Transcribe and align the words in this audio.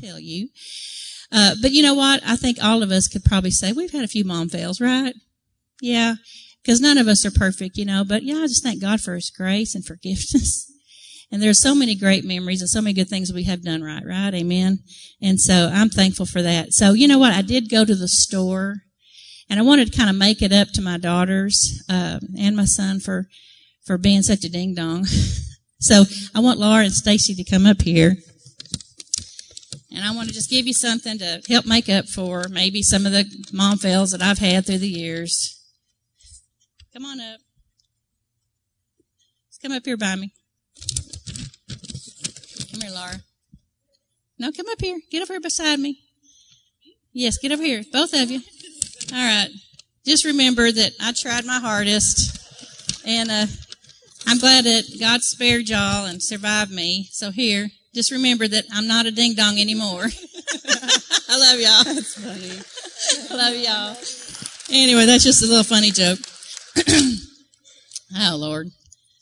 tell 0.00 0.18
you. 0.18 0.48
Uh, 1.30 1.54
but 1.60 1.72
you 1.72 1.82
know 1.82 1.94
what? 1.94 2.22
I 2.26 2.36
think 2.36 2.58
all 2.62 2.82
of 2.82 2.90
us 2.90 3.08
could 3.08 3.24
probably 3.24 3.50
say 3.50 3.72
we've 3.72 3.92
had 3.92 4.04
a 4.04 4.08
few 4.08 4.24
mom 4.24 4.48
fails, 4.48 4.80
right? 4.80 5.14
Yeah. 5.80 6.14
Because 6.62 6.80
none 6.80 6.98
of 6.98 7.08
us 7.08 7.24
are 7.24 7.30
perfect, 7.30 7.76
you 7.76 7.84
know, 7.84 8.04
but 8.04 8.22
yeah, 8.22 8.38
I 8.38 8.46
just 8.46 8.62
thank 8.62 8.80
God 8.80 9.00
for 9.00 9.14
His 9.14 9.30
grace 9.30 9.74
and 9.74 9.84
forgiveness. 9.84 10.64
And 11.30 11.42
there's 11.42 11.60
so 11.60 11.74
many 11.74 11.94
great 11.94 12.24
memories 12.24 12.62
and 12.62 12.70
so 12.70 12.80
many 12.80 12.94
good 12.94 13.08
things 13.08 13.32
we 13.32 13.44
have 13.44 13.62
done 13.62 13.82
right, 13.82 14.02
right? 14.04 14.32
Amen. 14.32 14.78
And 15.20 15.38
so 15.38 15.70
I'm 15.72 15.90
thankful 15.90 16.24
for 16.24 16.40
that. 16.40 16.72
So 16.72 16.94
you 16.94 17.06
know 17.06 17.18
what? 17.18 17.34
I 17.34 17.42
did 17.42 17.70
go 17.70 17.84
to 17.84 17.94
the 17.94 18.08
store 18.08 18.76
and 19.50 19.60
I 19.60 19.62
wanted 19.62 19.92
to 19.92 19.96
kind 19.96 20.10
of 20.10 20.16
make 20.16 20.42
it 20.42 20.52
up 20.52 20.68
to 20.74 20.82
my 20.82 20.98
daughters, 20.98 21.82
uh, 21.88 22.20
and 22.38 22.56
my 22.56 22.64
son 22.64 23.00
for, 23.00 23.26
for 23.84 23.98
being 23.98 24.22
such 24.22 24.44
a 24.44 24.48
ding 24.50 24.74
dong. 24.74 25.04
so 25.80 26.04
I 26.34 26.40
want 26.40 26.58
Laura 26.58 26.84
and 26.84 26.92
Stacy 26.92 27.34
to 27.34 27.50
come 27.50 27.66
up 27.66 27.82
here. 27.82 28.16
And 29.90 30.04
I 30.04 30.14
want 30.14 30.28
to 30.28 30.34
just 30.34 30.50
give 30.50 30.66
you 30.66 30.74
something 30.74 31.18
to 31.18 31.40
help 31.48 31.66
make 31.66 31.88
up 31.88 32.06
for 32.08 32.44
maybe 32.50 32.82
some 32.82 33.06
of 33.06 33.12
the 33.12 33.24
mom 33.52 33.78
fails 33.78 34.10
that 34.10 34.22
I've 34.22 34.38
had 34.38 34.66
through 34.66 34.78
the 34.78 34.88
years. 34.88 35.58
Come 36.92 37.04
on 37.04 37.20
up. 37.20 37.40
Let's 39.46 39.58
come 39.62 39.72
up 39.72 39.84
here 39.84 39.96
by 39.96 40.16
me. 40.16 40.32
Come 42.70 42.80
here, 42.82 42.90
Laura. 42.90 43.20
No, 44.38 44.52
come 44.52 44.66
up 44.70 44.80
here. 44.80 45.00
Get 45.10 45.22
over 45.22 45.32
here 45.32 45.40
beside 45.40 45.80
me. 45.80 46.00
Yes, 47.12 47.38
get 47.38 47.50
over 47.50 47.62
here. 47.62 47.82
Both 47.92 48.14
of 48.14 48.30
you. 48.30 48.40
All 49.12 49.18
right. 49.18 49.48
Just 50.04 50.24
remember 50.24 50.70
that 50.70 50.92
I 51.00 51.12
tried 51.12 51.44
my 51.44 51.58
hardest. 51.58 52.36
And 53.06 53.30
uh, 53.30 53.46
I'm 54.26 54.38
glad 54.38 54.64
that 54.64 54.84
God 55.00 55.22
spared 55.22 55.68
y'all 55.68 56.06
and 56.06 56.22
survived 56.22 56.70
me. 56.70 57.08
So 57.10 57.30
here, 57.30 57.70
just 57.94 58.10
remember 58.10 58.46
that 58.46 58.64
I'm 58.72 58.86
not 58.86 59.06
a 59.06 59.10
ding 59.10 59.34
dong 59.34 59.58
anymore. 59.58 60.04
I 61.28 61.38
love 61.38 61.60
y'all. 61.60 61.84
That's 61.84 62.14
funny. 62.14 63.30
I 63.30 63.34
love 63.34 63.56
y'all. 63.56 63.96
Anyway, 64.70 65.06
that's 65.06 65.24
just 65.24 65.42
a 65.42 65.46
little 65.46 65.64
funny 65.64 65.90
joke. 65.90 66.18
oh 68.18 68.36
Lord. 68.36 68.68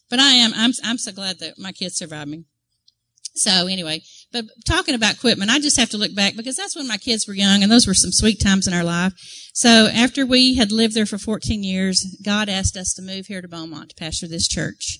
But 0.08 0.20
I 0.20 0.32
am, 0.32 0.52
I'm, 0.54 0.72
I'm 0.84 0.98
so 0.98 1.12
glad 1.12 1.40
that 1.40 1.58
my 1.58 1.72
kids 1.72 1.96
survived 1.96 2.30
me. 2.30 2.44
So 3.34 3.66
anyway, 3.66 4.02
but 4.32 4.46
talking 4.66 4.94
about 4.94 5.14
equipment, 5.14 5.50
I 5.50 5.58
just 5.58 5.78
have 5.78 5.90
to 5.90 5.98
look 5.98 6.14
back 6.14 6.36
because 6.36 6.56
that's 6.56 6.74
when 6.74 6.88
my 6.88 6.96
kids 6.96 7.26
were 7.26 7.34
young 7.34 7.62
and 7.62 7.70
those 7.70 7.86
were 7.86 7.94
some 7.94 8.12
sweet 8.12 8.40
times 8.40 8.66
in 8.66 8.72
our 8.72 8.84
life. 8.84 9.12
So 9.52 9.88
after 9.92 10.24
we 10.24 10.54
had 10.54 10.72
lived 10.72 10.94
there 10.94 11.06
for 11.06 11.18
14 11.18 11.62
years, 11.62 12.16
God 12.24 12.48
asked 12.48 12.76
us 12.76 12.94
to 12.94 13.02
move 13.02 13.26
here 13.26 13.42
to 13.42 13.48
Beaumont 13.48 13.90
to 13.90 13.96
pastor 13.96 14.26
this 14.26 14.48
church 14.48 14.98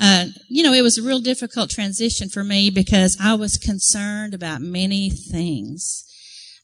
uh, 0.00 0.26
you 0.48 0.62
know, 0.62 0.72
it 0.72 0.82
was 0.82 0.98
a 0.98 1.02
real 1.02 1.20
difficult 1.20 1.70
transition 1.70 2.28
for 2.28 2.44
me 2.44 2.70
because 2.70 3.16
I 3.20 3.34
was 3.34 3.56
concerned 3.56 4.32
about 4.34 4.60
many 4.60 5.10
things. 5.10 6.04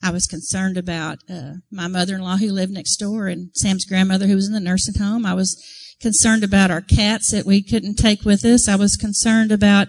I 0.02 0.10
was 0.10 0.26
concerned 0.26 0.76
about 0.76 1.18
uh, 1.28 1.54
my 1.70 1.88
mother-in-law 1.88 2.36
who 2.36 2.52
lived 2.52 2.72
next 2.72 2.96
door 2.96 3.26
and 3.26 3.50
Sam's 3.54 3.86
grandmother 3.86 4.26
who 4.26 4.36
was 4.36 4.46
in 4.46 4.52
the 4.52 4.60
nursing 4.60 5.02
home. 5.02 5.24
I 5.24 5.34
was 5.34 5.56
concerned 6.00 6.44
about 6.44 6.70
our 6.70 6.82
cats 6.82 7.30
that 7.32 7.46
we 7.46 7.62
couldn't 7.62 7.96
take 7.96 8.24
with 8.24 8.44
us. 8.44 8.68
I 8.68 8.76
was 8.76 8.96
concerned 8.96 9.50
about 9.50 9.88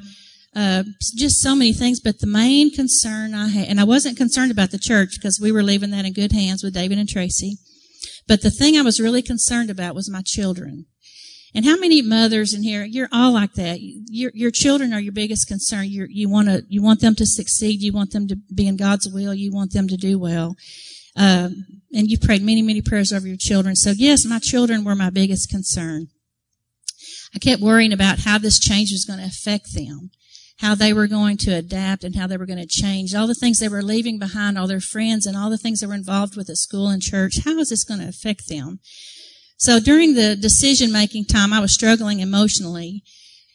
uh, 0.55 0.83
just 1.15 1.41
so 1.41 1.53
many 1.55 1.73
things. 1.73 1.99
But 1.99 2.19
the 2.19 2.27
main 2.27 2.73
concern 2.73 3.33
I 3.33 3.49
had, 3.49 3.67
and 3.67 3.79
I 3.79 3.83
wasn't 3.83 4.17
concerned 4.17 4.51
about 4.51 4.71
the 4.71 4.79
church 4.79 5.09
because 5.15 5.39
we 5.39 5.51
were 5.51 5.63
leaving 5.63 5.91
that 5.91 6.05
in 6.05 6.13
good 6.13 6.31
hands 6.31 6.63
with 6.63 6.73
David 6.73 6.97
and 6.97 7.09
Tracy. 7.09 7.57
But 8.27 8.41
the 8.41 8.49
thing 8.49 8.77
I 8.77 8.81
was 8.81 8.99
really 8.99 9.21
concerned 9.21 9.69
about 9.69 9.95
was 9.95 10.09
my 10.09 10.21
children. 10.25 10.85
And 11.55 11.63
how 11.63 11.77
many 11.77 12.01
mothers 12.01 12.53
in 12.53 12.63
here, 12.63 12.83
you're 12.83 13.07
all 13.13 13.31
like 13.31 13.53
that. 13.53 13.77
Your, 13.79 14.29
your 14.33 14.51
children 14.51 14.93
are 14.93 14.99
your 14.99 15.13
biggest 15.13 15.47
concern. 15.47 15.85
You're, 15.87 16.09
you 16.09 16.29
want 16.29 16.49
to, 16.49 16.63
you 16.67 16.83
want 16.83 16.99
them 16.99 17.15
to 17.15 17.25
succeed. 17.25 17.81
You 17.81 17.93
want 17.93 18.11
them 18.11 18.27
to 18.27 18.35
be 18.53 18.67
in 18.67 18.75
God's 18.75 19.07
will. 19.07 19.33
You 19.33 19.53
want 19.53 19.71
them 19.71 19.87
to 19.87 19.95
do 19.95 20.19
well. 20.19 20.57
Um, 21.15 21.65
and 21.93 22.09
you 22.09 22.19
prayed 22.19 22.41
many, 22.41 22.61
many 22.61 22.81
prayers 22.81 23.13
over 23.13 23.25
your 23.25 23.37
children. 23.39 23.77
So 23.77 23.91
yes, 23.91 24.25
my 24.25 24.39
children 24.39 24.83
were 24.83 24.95
my 24.95 25.09
biggest 25.09 25.49
concern. 25.49 26.07
I 27.33 27.39
kept 27.39 27.61
worrying 27.61 27.93
about 27.93 28.19
how 28.19 28.37
this 28.37 28.59
change 28.59 28.91
was 28.91 29.05
going 29.05 29.19
to 29.19 29.25
affect 29.25 29.73
them, 29.73 30.11
how 30.59 30.75
they 30.75 30.91
were 30.91 31.07
going 31.07 31.37
to 31.37 31.51
adapt 31.51 32.03
and 32.03 32.17
how 32.17 32.27
they 32.27 32.35
were 32.35 32.45
going 32.45 32.59
to 32.59 32.67
change, 32.67 33.15
all 33.15 33.27
the 33.27 33.33
things 33.33 33.59
they 33.59 33.69
were 33.69 33.81
leaving 33.81 34.19
behind, 34.19 34.57
all 34.57 34.67
their 34.67 34.81
friends 34.81 35.25
and 35.25 35.37
all 35.37 35.49
the 35.49 35.57
things 35.57 35.79
they 35.79 35.87
were 35.87 35.93
involved 35.93 36.35
with 36.35 36.49
at 36.49 36.57
school 36.57 36.89
and 36.89 37.01
church. 37.01 37.35
How 37.45 37.57
is 37.59 37.69
this 37.69 37.85
going 37.85 38.01
to 38.01 38.09
affect 38.09 38.49
them? 38.49 38.79
So 39.57 39.79
during 39.79 40.13
the 40.13 40.35
decision 40.35 40.91
making 40.91 41.25
time, 41.25 41.53
I 41.53 41.59
was 41.59 41.73
struggling 41.73 42.19
emotionally. 42.19 43.03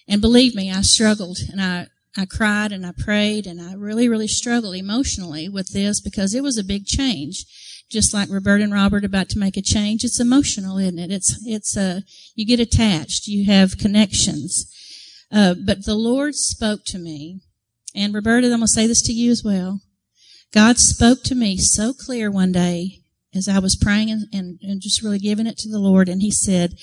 And 0.09 0.21
believe 0.21 0.55
me, 0.55 0.71
I 0.71 0.81
struggled 0.81 1.39
and 1.51 1.61
I, 1.61 1.89
I 2.17 2.27
cried 2.27 2.73
and 2.73 2.85
I 2.85 2.93
prayed 2.97 3.47
and 3.47 3.61
I 3.61 3.75
really, 3.75 4.09
really 4.09 4.29
struggled 4.29 4.75
emotionally 4.75 5.49
with 5.49 5.73
this 5.73 6.01
because 6.01 6.35
it 6.35 6.43
was 6.43 6.59
a 6.59 6.65
big 6.65 6.87
change. 6.87 7.45
Just 7.91 8.15
like 8.15 8.29
Roberta 8.31 8.65
and 8.65 8.73
Robert 8.73 9.05
about 9.05 9.29
to 9.31 9.39
make 9.39 9.57
a 9.57 9.63
change, 9.63 10.05
it's 10.05 10.21
emotional, 10.21 10.79
isn't 10.79 10.99
it? 10.99 11.11
It's, 11.11 11.45
it's, 11.45 11.77
uh, 11.77 12.01
you 12.35 12.47
get 12.47 12.61
attached, 12.61 13.27
you 13.27 13.47
have 13.47 13.79
connections. 13.79 14.73
Uh, 15.33 15.55
but 15.55 15.85
the 15.85 15.97
Lord 15.97 16.35
spoke 16.35 16.85
to 16.87 16.99
me, 16.99 17.41
and 17.95 18.15
Roberta, 18.15 18.47
I'm 18.47 18.53
going 18.53 18.63
to 18.63 18.69
say 18.69 18.87
this 18.87 19.03
to 19.03 19.13
you 19.13 19.31
as 19.33 19.43
well. 19.45 19.81
God 20.53 20.79
spoke 20.79 21.23
to 21.25 21.35
me 21.35 21.57
so 21.57 21.93
clear 21.93 22.31
one 22.31 22.53
day 22.53 23.00
as 23.35 23.49
I 23.49 23.59
was 23.59 23.77
praying 23.77 24.11
and, 24.11 24.27
and, 24.33 24.59
and 24.63 24.81
just 24.81 25.03
really 25.03 25.19
giving 25.19 25.47
it 25.47 25.59
to 25.59 25.71
the 25.71 25.79
Lord, 25.79 26.09
and 26.09 26.23
He 26.23 26.31
said, 26.31 26.75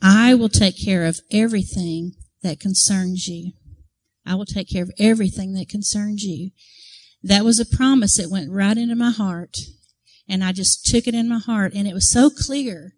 I 0.00 0.34
will 0.34 0.48
take 0.48 0.82
care 0.82 1.04
of 1.04 1.20
everything 1.30 2.12
that 2.42 2.60
concerns 2.60 3.26
you. 3.26 3.52
I 4.24 4.34
will 4.34 4.46
take 4.46 4.70
care 4.70 4.82
of 4.82 4.90
everything 4.98 5.54
that 5.54 5.68
concerns 5.68 6.22
you. 6.22 6.50
That 7.22 7.44
was 7.44 7.58
a 7.58 7.76
promise 7.76 8.16
that 8.16 8.30
went 8.30 8.52
right 8.52 8.76
into 8.76 8.94
my 8.94 9.10
heart. 9.10 9.56
And 10.28 10.44
I 10.44 10.52
just 10.52 10.84
took 10.84 11.06
it 11.06 11.14
in 11.14 11.28
my 11.28 11.38
heart. 11.38 11.72
And 11.74 11.88
it 11.88 11.94
was 11.94 12.10
so 12.10 12.30
clear 12.30 12.92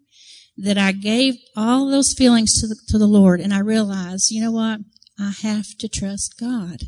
that 0.57 0.77
I 0.77 0.91
gave 0.91 1.35
all 1.55 1.89
those 1.89 2.13
feelings 2.13 2.59
to 2.59 2.67
the, 2.67 2.75
to 2.89 2.97
the 2.97 3.07
Lord. 3.07 3.39
And 3.39 3.53
I 3.53 3.59
realized, 3.59 4.29
you 4.29 4.41
know 4.41 4.51
what? 4.51 4.81
I 5.19 5.31
have 5.41 5.77
to 5.79 5.87
trust 5.87 6.39
God. 6.39 6.83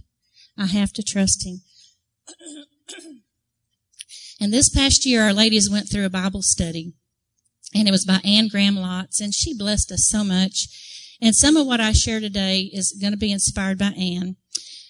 I 0.58 0.68
have 0.68 0.92
to 0.94 1.04
trust 1.04 1.46
Him. 1.46 1.62
And 4.44 4.52
this 4.52 4.68
past 4.68 5.06
year, 5.06 5.24
our 5.24 5.32
ladies 5.32 5.70
went 5.70 5.90
through 5.90 6.06
a 6.06 6.10
Bible 6.10 6.42
study, 6.42 6.92
and 7.74 7.88
it 7.88 7.92
was 7.92 8.04
by 8.04 8.20
Anne 8.26 8.50
Graham 8.50 8.76
Lotz, 8.76 9.22
and 9.22 9.34
she 9.34 9.58
blessed 9.58 9.90
us 9.90 10.06
so 10.06 10.22
much. 10.22 10.68
And 11.22 11.34
some 11.34 11.56
of 11.56 11.66
what 11.66 11.80
I 11.80 11.94
share 11.94 12.20
today 12.20 12.70
is 12.74 12.92
going 13.00 13.14
to 13.14 13.18
be 13.18 13.32
inspired 13.32 13.80
by 13.80 13.94
Anne. 13.98 14.36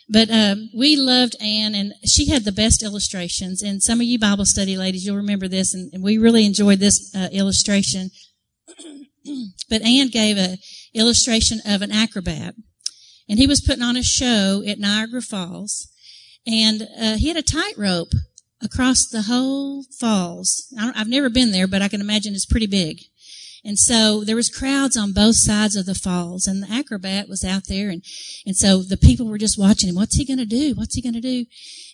But 0.09 0.31
um, 0.31 0.71
we 0.75 0.95
loved 0.95 1.35
Anne, 1.39 1.75
and 1.75 1.93
she 2.03 2.31
had 2.31 2.45
the 2.45 2.51
best 2.51 2.81
illustrations. 2.81 3.61
And 3.61 3.83
some 3.83 3.99
of 4.01 4.07
you 4.07 4.17
Bible 4.17 4.45
study 4.45 4.75
ladies, 4.75 5.05
you'll 5.05 5.17
remember 5.17 5.47
this, 5.47 5.71
and, 5.75 5.93
and 5.93 6.03
we 6.03 6.17
really 6.17 6.47
enjoyed 6.47 6.79
this 6.79 7.13
uh, 7.15 7.29
illustration. 7.31 8.09
but 9.69 9.83
Anne 9.83 10.07
gave 10.07 10.35
an 10.35 10.57
illustration 10.95 11.59
of 11.63 11.83
an 11.83 11.91
acrobat, 11.91 12.55
and 13.29 13.37
he 13.37 13.45
was 13.45 13.61
putting 13.61 13.83
on 13.83 13.97
a 13.97 14.03
show 14.03 14.63
at 14.65 14.79
Niagara 14.79 15.21
Falls, 15.21 15.89
and 16.47 16.87
uh, 16.99 17.17
he 17.17 17.27
had 17.27 17.37
a 17.37 17.43
tightrope 17.43 18.13
across 18.63 19.05
the 19.05 19.23
whole 19.23 19.83
falls. 19.99 20.73
I've 20.79 21.07
never 21.07 21.29
been 21.29 21.51
there, 21.51 21.67
but 21.67 21.81
I 21.81 21.87
can 21.87 22.01
imagine 22.01 22.33
it's 22.33 22.45
pretty 22.45 22.67
big. 22.67 23.01
And 23.65 23.79
so 23.79 24.25
there 24.25 24.35
was 24.35 24.49
crowds 24.49 24.97
on 24.97 25.13
both 25.13 25.35
sides 25.35 25.77
of 25.77 25.85
the 25.85 25.95
falls 25.95 26.47
and 26.47 26.61
the 26.61 26.71
acrobat 26.71 27.29
was 27.29 27.45
out 27.45 27.67
there 27.67 27.89
and, 27.89 28.03
and 28.45 28.57
so 28.57 28.83
the 28.83 28.97
people 28.97 29.27
were 29.27 29.37
just 29.37 29.57
watching 29.57 29.87
him. 29.87 29.95
What's 29.95 30.17
he 30.17 30.25
going 30.25 30.39
to 30.39 30.45
do? 30.45 30.73
What's 30.75 30.95
he 30.95 31.01
going 31.01 31.13
to 31.13 31.21
do? 31.21 31.45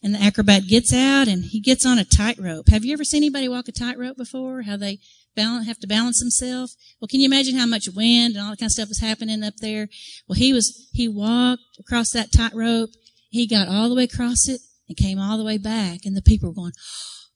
And 0.02 0.16
the 0.16 0.22
acrobat 0.22 0.68
gets 0.68 0.92
out 0.92 1.28
and 1.28 1.46
he 1.46 1.60
gets 1.60 1.86
on 1.86 2.00
a 2.00 2.06
tightrope. 2.06 2.70
Have 2.70 2.86
you 2.86 2.94
ever 2.94 3.04
seen 3.04 3.22
anybody 3.22 3.48
walk 3.48 3.68
a 3.68 3.72
tightrope 3.72 4.18
before? 4.18 4.64
How 4.64 4.78
they 4.78 4.98
balance, 5.36 5.68
have 5.68 5.78
to 5.80 5.88
balance 5.88 6.20
themselves? 6.20 6.76
Well, 7.00 7.08
can 7.08 7.20
you 7.20 7.28
imagine 7.28 7.56
how 7.56 7.68
much 7.68 7.88
wind 7.96 8.36
and 8.36 8.44
all 8.44 8.50
that 8.50 8.60
kind 8.60 8.68
of 8.68 8.72
stuff 8.72 8.90
was 8.90 9.00
happening 9.00 9.44
up 9.44 9.58
there? 9.62 9.90
Well, 10.28 10.38
he 10.38 10.54
was, 10.54 10.90
he 10.92 11.08
walked 11.08 11.62
across 11.80 12.10
that 12.12 12.32
tightrope. 12.32 12.90
He 13.30 13.46
got 13.46 13.68
all 13.68 13.90
the 13.90 13.96
way 13.96 14.06
across 14.06 14.48
it 14.48 14.62
and 14.90 14.98
came 14.98 15.20
all 15.20 15.38
the 15.38 15.46
way 15.46 15.58
back. 15.58 16.00
And 16.04 16.18
the 16.18 16.22
people 16.22 16.50
were 16.50 16.56
going, 16.56 16.74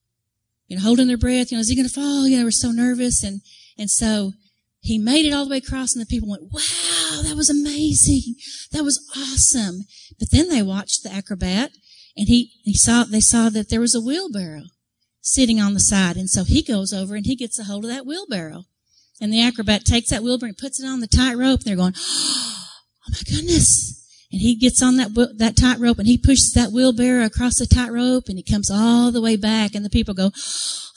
you 0.68 0.76
know, 0.76 0.84
holding 0.84 1.08
their 1.08 1.18
breath. 1.18 1.52
You 1.52 1.58
know, 1.58 1.62
is 1.62 1.70
he 1.70 1.76
going 1.76 1.88
to 1.88 1.94
fall? 1.94 2.28
You 2.28 2.32
know, 2.32 2.38
they 2.40 2.46
were 2.46 2.52
so 2.52 2.72
nervous. 2.72 3.24
And, 3.24 3.42
and 3.78 3.90
so 3.90 4.34
he 4.82 4.98
made 4.98 5.26
it 5.26 5.32
all 5.32 5.46
the 5.46 5.52
way 5.52 5.58
across 5.58 5.94
and 5.94 6.02
the 6.02 6.10
people 6.10 6.30
went, 6.30 6.52
wow, 6.52 7.22
that 7.24 7.36
was 7.36 7.50
amazing. 7.50 8.36
That 8.72 8.84
was 8.84 9.08
awesome. 9.16 9.86
But 10.20 10.32
then 10.32 10.50
they 10.50 10.62
watched 10.62 11.04
the 11.04 11.14
acrobat 11.14 11.72
and 12.18 12.28
he, 12.28 12.52
he 12.64 12.74
saw, 12.74 13.04
they 13.04 13.22
saw 13.22 13.50
that 13.50 13.70
there 13.70 13.80
was 13.80 13.96
a 13.96 14.02
wheelbarrow 14.02 14.64
sitting 15.22 15.62
on 15.62 15.74
the 15.74 15.80
side. 15.80 16.18
And 16.18 16.30
so 16.30 16.44
he 16.44 16.62
goes 16.62 16.92
over 16.92 17.16
and 17.16 17.26
he 17.26 17.36
gets 17.36 17.60
a 17.60 17.64
hold 17.64 17.86
of 17.86 17.92
that 17.92 18.06
wheelbarrow. 18.06 18.64
And 19.22 19.32
the 19.32 19.42
acrobat 19.42 19.86
takes 19.86 20.10
that 20.10 20.22
wheelbarrow 20.22 20.50
and 20.50 20.58
puts 20.58 20.82
it 20.82 20.88
on 20.88 21.00
the 21.00 21.08
tightrope 21.08 21.62
and 21.62 21.66
they're 21.66 21.76
going, 21.78 21.94
oh 21.98 22.68
my 23.10 23.20
goodness 23.30 24.03
and 24.34 24.42
he 24.42 24.56
gets 24.56 24.82
on 24.82 24.98
that 24.98 25.14
that 25.38 25.56
tightrope 25.56 26.00
and 26.00 26.08
he 26.08 26.18
pushes 26.18 26.52
that 26.54 26.72
wheelbarrow 26.72 27.24
across 27.24 27.60
the 27.60 27.68
tightrope 27.68 28.28
and 28.28 28.38
he 28.38 28.44
comes 28.44 28.72
all 28.72 29.12
the 29.12 29.22
way 29.22 29.36
back 29.36 29.76
and 29.76 29.86
the 29.86 29.92
people 29.92 30.16
go, 30.16 30.32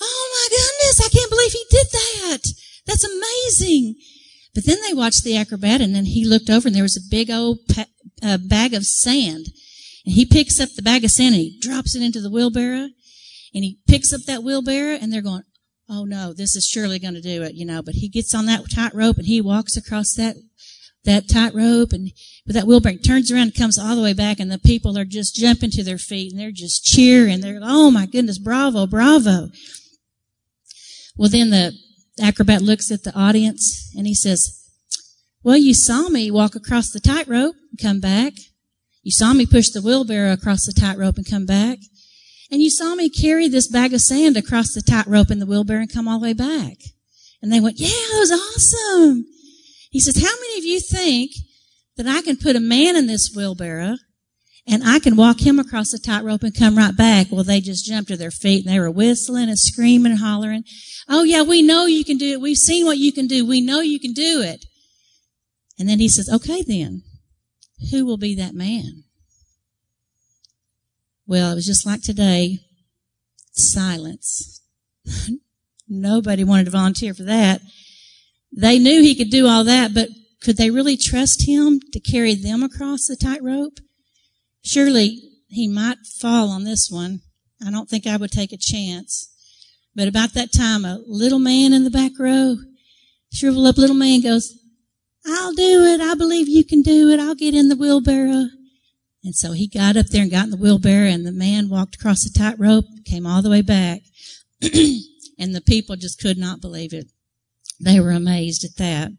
"Oh 0.00 0.28
my 0.32 0.48
goodness, 0.48 1.06
I 1.06 1.10
can't 1.10 1.30
believe 1.30 1.52
he 1.52 1.64
did 1.70 1.86
that. 1.92 2.52
That's 2.86 3.04
amazing." 3.04 3.96
But 4.54 4.64
then 4.64 4.78
they 4.86 4.94
watched 4.94 5.22
the 5.22 5.36
acrobat 5.36 5.82
and 5.82 5.94
then 5.94 6.06
he 6.06 6.24
looked 6.24 6.48
over 6.48 6.66
and 6.66 6.74
there 6.74 6.82
was 6.82 6.96
a 6.96 7.10
big 7.10 7.30
old 7.30 7.58
pa- 7.68 7.84
uh, 8.22 8.38
bag 8.38 8.72
of 8.72 8.86
sand 8.86 9.48
And 10.06 10.14
he 10.14 10.24
picks 10.24 10.58
up 10.58 10.70
the 10.74 10.80
bag 10.82 11.04
of 11.04 11.10
sand 11.10 11.34
and 11.34 11.42
he 11.42 11.58
drops 11.60 11.94
it 11.94 12.00
into 12.02 12.22
the 12.22 12.30
wheelbarrow. 12.30 12.88
And 13.54 13.64
he 13.64 13.80
picks 13.86 14.14
up 14.14 14.22
that 14.22 14.42
wheelbarrow 14.42 14.96
and 14.96 15.12
they're 15.12 15.20
going, 15.20 15.42
oh 15.90 16.04
no, 16.04 16.32
this 16.32 16.56
is 16.56 16.64
surely 16.66 16.98
going 16.98 17.14
to 17.14 17.20
do 17.20 17.42
it, 17.42 17.54
you 17.54 17.66
know. 17.66 17.82
But 17.82 17.96
he 17.96 18.08
gets 18.08 18.34
on 18.34 18.46
that 18.46 18.64
tightrope 18.74 19.18
and 19.18 19.26
he 19.26 19.42
walks 19.42 19.76
across 19.76 20.14
that 20.14 20.36
that 21.06 21.28
tightrope 21.28 21.92
and 21.92 22.12
with 22.46 22.54
that 22.54 22.66
wheelbarrow 22.66 22.96
turns 22.96 23.32
around 23.32 23.42
and 23.42 23.54
comes 23.54 23.78
all 23.78 23.96
the 23.96 24.02
way 24.02 24.12
back 24.12 24.38
and 24.38 24.50
the 24.50 24.58
people 24.58 24.96
are 24.98 25.04
just 25.04 25.34
jumping 25.34 25.70
to 25.70 25.82
their 25.82 25.98
feet 25.98 26.32
and 26.32 26.40
they're 26.40 26.52
just 26.52 26.84
cheering. 26.84 27.40
They're 27.40 27.58
oh 27.62 27.90
my 27.90 28.06
goodness, 28.06 28.38
bravo, 28.38 28.86
bravo. 28.86 29.48
Well, 31.16 31.30
then 31.30 31.50
the 31.50 31.72
acrobat 32.22 32.62
looks 32.62 32.90
at 32.92 33.02
the 33.02 33.14
audience 33.14 33.92
and 33.96 34.06
he 34.06 34.14
says, 34.14 34.62
well, 35.42 35.56
you 35.56 35.74
saw 35.74 36.08
me 36.08 36.30
walk 36.30 36.54
across 36.54 36.90
the 36.90 37.00
tightrope 37.00 37.54
and 37.70 37.80
come 37.80 38.00
back. 38.00 38.34
You 39.02 39.12
saw 39.12 39.32
me 39.32 39.46
push 39.46 39.70
the 39.70 39.80
wheelbarrow 39.80 40.32
across 40.32 40.66
the 40.66 40.72
tightrope 40.72 41.16
and 41.16 41.28
come 41.28 41.46
back. 41.46 41.78
And 42.50 42.60
you 42.60 42.70
saw 42.70 42.94
me 42.94 43.08
carry 43.08 43.48
this 43.48 43.68
bag 43.68 43.94
of 43.94 44.00
sand 44.00 44.36
across 44.36 44.72
the 44.72 44.82
tightrope 44.82 45.30
and 45.30 45.40
the 45.40 45.46
wheelbarrow 45.46 45.80
and 45.82 45.92
come 45.92 46.08
all 46.08 46.20
the 46.20 46.24
way 46.24 46.32
back. 46.32 46.78
And 47.40 47.52
they 47.52 47.60
went, 47.60 47.78
yeah, 47.78 47.88
that 47.88 48.18
was 48.18 48.32
awesome. 48.32 49.24
He 49.96 50.00
says, 50.00 50.22
how 50.22 50.40
many 50.42 50.58
of 50.58 50.64
you 50.66 50.78
think 50.78 51.30
that 51.96 52.06
I 52.06 52.20
can 52.20 52.36
put 52.36 52.54
a 52.54 52.60
man 52.60 52.96
in 52.96 53.06
this 53.06 53.32
wheelbarrow 53.34 53.94
and 54.66 54.84
I 54.84 54.98
can 54.98 55.16
walk 55.16 55.40
him 55.40 55.58
across 55.58 55.90
the 55.90 55.98
tightrope 55.98 56.42
and 56.42 56.54
come 56.54 56.76
right 56.76 56.94
back? 56.94 57.28
Well, 57.30 57.44
they 57.44 57.62
just 57.62 57.86
jumped 57.86 58.10
to 58.10 58.16
their 58.18 58.30
feet 58.30 58.66
and 58.66 58.74
they 58.74 58.78
were 58.78 58.90
whistling 58.90 59.48
and 59.48 59.58
screaming 59.58 60.12
and 60.12 60.20
hollering. 60.20 60.64
Oh 61.08 61.22
yeah, 61.22 61.44
we 61.44 61.62
know 61.62 61.86
you 61.86 62.04
can 62.04 62.18
do 62.18 62.32
it. 62.32 62.42
We've 62.42 62.58
seen 62.58 62.84
what 62.84 62.98
you 62.98 63.10
can 63.10 63.26
do. 63.26 63.46
We 63.46 63.62
know 63.62 63.80
you 63.80 63.98
can 63.98 64.12
do 64.12 64.42
it. 64.42 64.66
And 65.78 65.88
then 65.88 65.98
he 65.98 66.10
says, 66.10 66.28
okay 66.30 66.60
then, 66.60 67.02
who 67.90 68.04
will 68.04 68.18
be 68.18 68.34
that 68.34 68.52
man? 68.54 69.04
Well, 71.26 71.52
it 71.52 71.54
was 71.54 71.64
just 71.64 71.86
like 71.86 72.02
today. 72.02 72.58
Silence. 73.52 74.60
Nobody 75.88 76.44
wanted 76.44 76.64
to 76.64 76.70
volunteer 76.70 77.14
for 77.14 77.22
that. 77.22 77.62
They 78.52 78.78
knew 78.78 79.02
he 79.02 79.14
could 79.14 79.30
do 79.30 79.46
all 79.46 79.64
that, 79.64 79.94
but 79.94 80.08
could 80.42 80.56
they 80.56 80.70
really 80.70 80.96
trust 80.96 81.46
him 81.46 81.80
to 81.92 82.00
carry 82.00 82.34
them 82.34 82.62
across 82.62 83.06
the 83.06 83.16
tightrope? 83.16 83.78
Surely 84.64 85.22
he 85.48 85.68
might 85.68 85.98
fall 86.20 86.50
on 86.50 86.64
this 86.64 86.90
one. 86.90 87.20
I 87.64 87.70
don't 87.70 87.88
think 87.88 88.06
I 88.06 88.16
would 88.16 88.32
take 88.32 88.52
a 88.52 88.58
chance. 88.58 89.32
But 89.94 90.08
about 90.08 90.34
that 90.34 90.52
time, 90.52 90.84
a 90.84 91.00
little 91.06 91.38
man 91.38 91.72
in 91.72 91.84
the 91.84 91.90
back 91.90 92.12
row, 92.18 92.56
shriveled 93.32 93.66
up 93.66 93.78
little 93.78 93.96
man 93.96 94.20
goes, 94.20 94.52
I'll 95.26 95.54
do 95.54 95.84
it. 95.86 96.00
I 96.00 96.14
believe 96.14 96.48
you 96.48 96.64
can 96.64 96.82
do 96.82 97.08
it. 97.10 97.18
I'll 97.18 97.34
get 97.34 97.54
in 97.54 97.68
the 97.68 97.76
wheelbarrow. 97.76 98.48
And 99.24 99.34
so 99.34 99.52
he 99.52 99.66
got 99.66 99.96
up 99.96 100.06
there 100.06 100.22
and 100.22 100.30
got 100.30 100.44
in 100.44 100.50
the 100.50 100.56
wheelbarrow 100.56 101.08
and 101.08 101.26
the 101.26 101.32
man 101.32 101.68
walked 101.68 101.96
across 101.96 102.22
the 102.22 102.38
tightrope, 102.38 102.84
came 103.04 103.26
all 103.26 103.42
the 103.42 103.50
way 103.50 103.62
back. 103.62 104.02
and 104.62 105.54
the 105.54 105.62
people 105.66 105.96
just 105.96 106.20
could 106.20 106.38
not 106.38 106.60
believe 106.60 106.92
it. 106.92 107.06
They 107.80 108.00
were 108.00 108.10
amazed 108.10 108.64
at 108.64 108.76
that. 108.76 109.12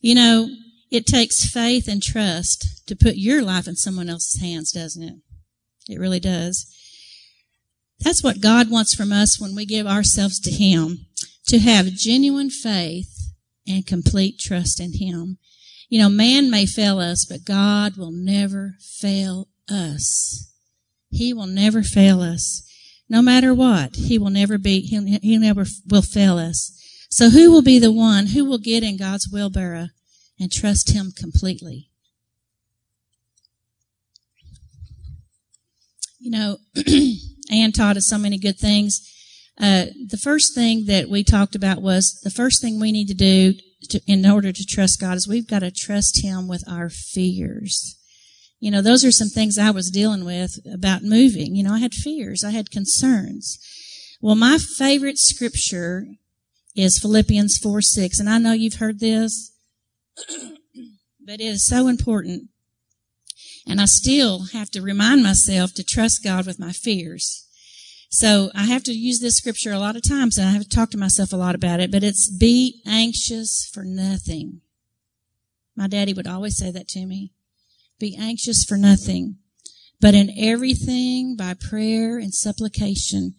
You 0.00 0.14
know, 0.14 0.48
it 0.90 1.06
takes 1.06 1.50
faith 1.50 1.88
and 1.88 2.02
trust 2.02 2.86
to 2.86 2.96
put 2.96 3.16
your 3.16 3.42
life 3.42 3.66
in 3.66 3.76
someone 3.76 4.08
else's 4.08 4.40
hands, 4.40 4.72
doesn't 4.72 5.02
it? 5.02 5.14
It 5.88 5.98
really 5.98 6.20
does. 6.20 6.66
That's 8.00 8.22
what 8.22 8.40
God 8.40 8.70
wants 8.70 8.94
from 8.94 9.12
us 9.12 9.40
when 9.40 9.54
we 9.54 9.66
give 9.66 9.86
ourselves 9.86 10.38
to 10.40 10.50
Him. 10.50 11.06
To 11.48 11.58
have 11.58 11.86
genuine 11.92 12.50
faith 12.50 13.32
and 13.66 13.86
complete 13.86 14.38
trust 14.38 14.80
in 14.80 14.94
Him. 14.94 15.38
You 15.88 16.00
know, 16.00 16.08
man 16.08 16.50
may 16.50 16.66
fail 16.66 16.98
us, 16.98 17.24
but 17.24 17.44
God 17.44 17.96
will 17.96 18.10
never 18.10 18.74
fail 18.80 19.48
us. 19.70 20.52
He 21.10 21.32
will 21.32 21.46
never 21.46 21.82
fail 21.82 22.20
us. 22.20 22.62
No 23.08 23.22
matter 23.22 23.54
what, 23.54 23.94
He 23.96 24.18
will 24.18 24.30
never 24.30 24.58
be, 24.58 24.80
He, 24.80 25.18
he 25.18 25.38
never 25.38 25.64
will 25.88 26.02
fail 26.02 26.38
us. 26.38 26.72
So 27.10 27.30
who 27.30 27.50
will 27.50 27.62
be 27.62 27.78
the 27.78 27.92
one 27.92 28.28
who 28.28 28.44
will 28.44 28.58
get 28.58 28.82
in 28.82 28.96
God's 28.96 29.28
wheelbarrow 29.32 29.88
and 30.38 30.52
trust 30.52 30.92
Him 30.92 31.12
completely? 31.16 31.88
You 36.18 36.30
know, 36.30 36.58
Anne 37.50 37.72
taught 37.72 37.96
us 37.96 38.08
so 38.08 38.18
many 38.18 38.38
good 38.38 38.58
things. 38.58 39.12
Uh, 39.58 39.86
the 40.08 40.18
first 40.18 40.54
thing 40.54 40.84
that 40.86 41.08
we 41.08 41.24
talked 41.24 41.54
about 41.54 41.80
was 41.80 42.20
the 42.22 42.30
first 42.30 42.60
thing 42.60 42.78
we 42.78 42.92
need 42.92 43.08
to 43.08 43.14
do 43.14 43.54
to, 43.90 44.00
in 44.06 44.26
order 44.26 44.52
to 44.52 44.66
trust 44.66 45.00
God 45.00 45.16
is 45.16 45.28
we've 45.28 45.48
got 45.48 45.60
to 45.60 45.70
trust 45.70 46.22
Him 46.22 46.48
with 46.48 46.64
our 46.68 46.90
fears. 46.90 47.96
You 48.58 48.70
know, 48.70 48.82
those 48.82 49.04
are 49.04 49.12
some 49.12 49.28
things 49.28 49.58
I 49.58 49.70
was 49.70 49.90
dealing 49.90 50.24
with 50.24 50.58
about 50.72 51.02
moving. 51.02 51.54
You 51.54 51.62
know, 51.62 51.74
I 51.74 51.78
had 51.78 51.94
fears. 51.94 52.42
I 52.42 52.50
had 52.50 52.70
concerns. 52.70 53.58
Well, 54.20 54.34
my 54.34 54.58
favorite 54.58 55.18
scripture 55.18 56.06
is 56.76 56.98
Philippians 56.98 57.58
4 57.58 57.80
6. 57.80 58.20
And 58.20 58.28
I 58.28 58.38
know 58.38 58.52
you've 58.52 58.74
heard 58.74 59.00
this, 59.00 59.52
but 61.24 61.34
it 61.34 61.40
is 61.40 61.66
so 61.66 61.88
important. 61.88 62.50
And 63.66 63.80
I 63.80 63.86
still 63.86 64.46
have 64.52 64.70
to 64.70 64.82
remind 64.82 65.22
myself 65.22 65.74
to 65.74 65.84
trust 65.84 66.22
God 66.22 66.46
with 66.46 66.60
my 66.60 66.70
fears. 66.70 67.46
So 68.10 68.50
I 68.54 68.64
have 68.64 68.84
to 68.84 68.92
use 68.92 69.18
this 69.20 69.36
scripture 69.36 69.72
a 69.72 69.80
lot 69.80 69.96
of 69.96 70.08
times 70.08 70.38
and 70.38 70.48
I 70.48 70.52
have 70.52 70.62
to 70.62 70.68
talk 70.68 70.90
to 70.90 70.98
myself 70.98 71.32
a 71.32 71.36
lot 71.36 71.56
about 71.56 71.80
it, 71.80 71.90
but 71.90 72.04
it's 72.04 72.30
be 72.30 72.80
anxious 72.86 73.68
for 73.72 73.82
nothing. 73.82 74.60
My 75.74 75.88
daddy 75.88 76.12
would 76.12 76.26
always 76.26 76.56
say 76.56 76.70
that 76.70 76.88
to 76.88 77.04
me. 77.04 77.32
Be 77.98 78.16
anxious 78.16 78.64
for 78.64 78.76
nothing, 78.76 79.38
but 80.00 80.14
in 80.14 80.32
everything 80.38 81.36
by 81.36 81.54
prayer 81.54 82.18
and 82.18 82.32
supplication 82.32 83.34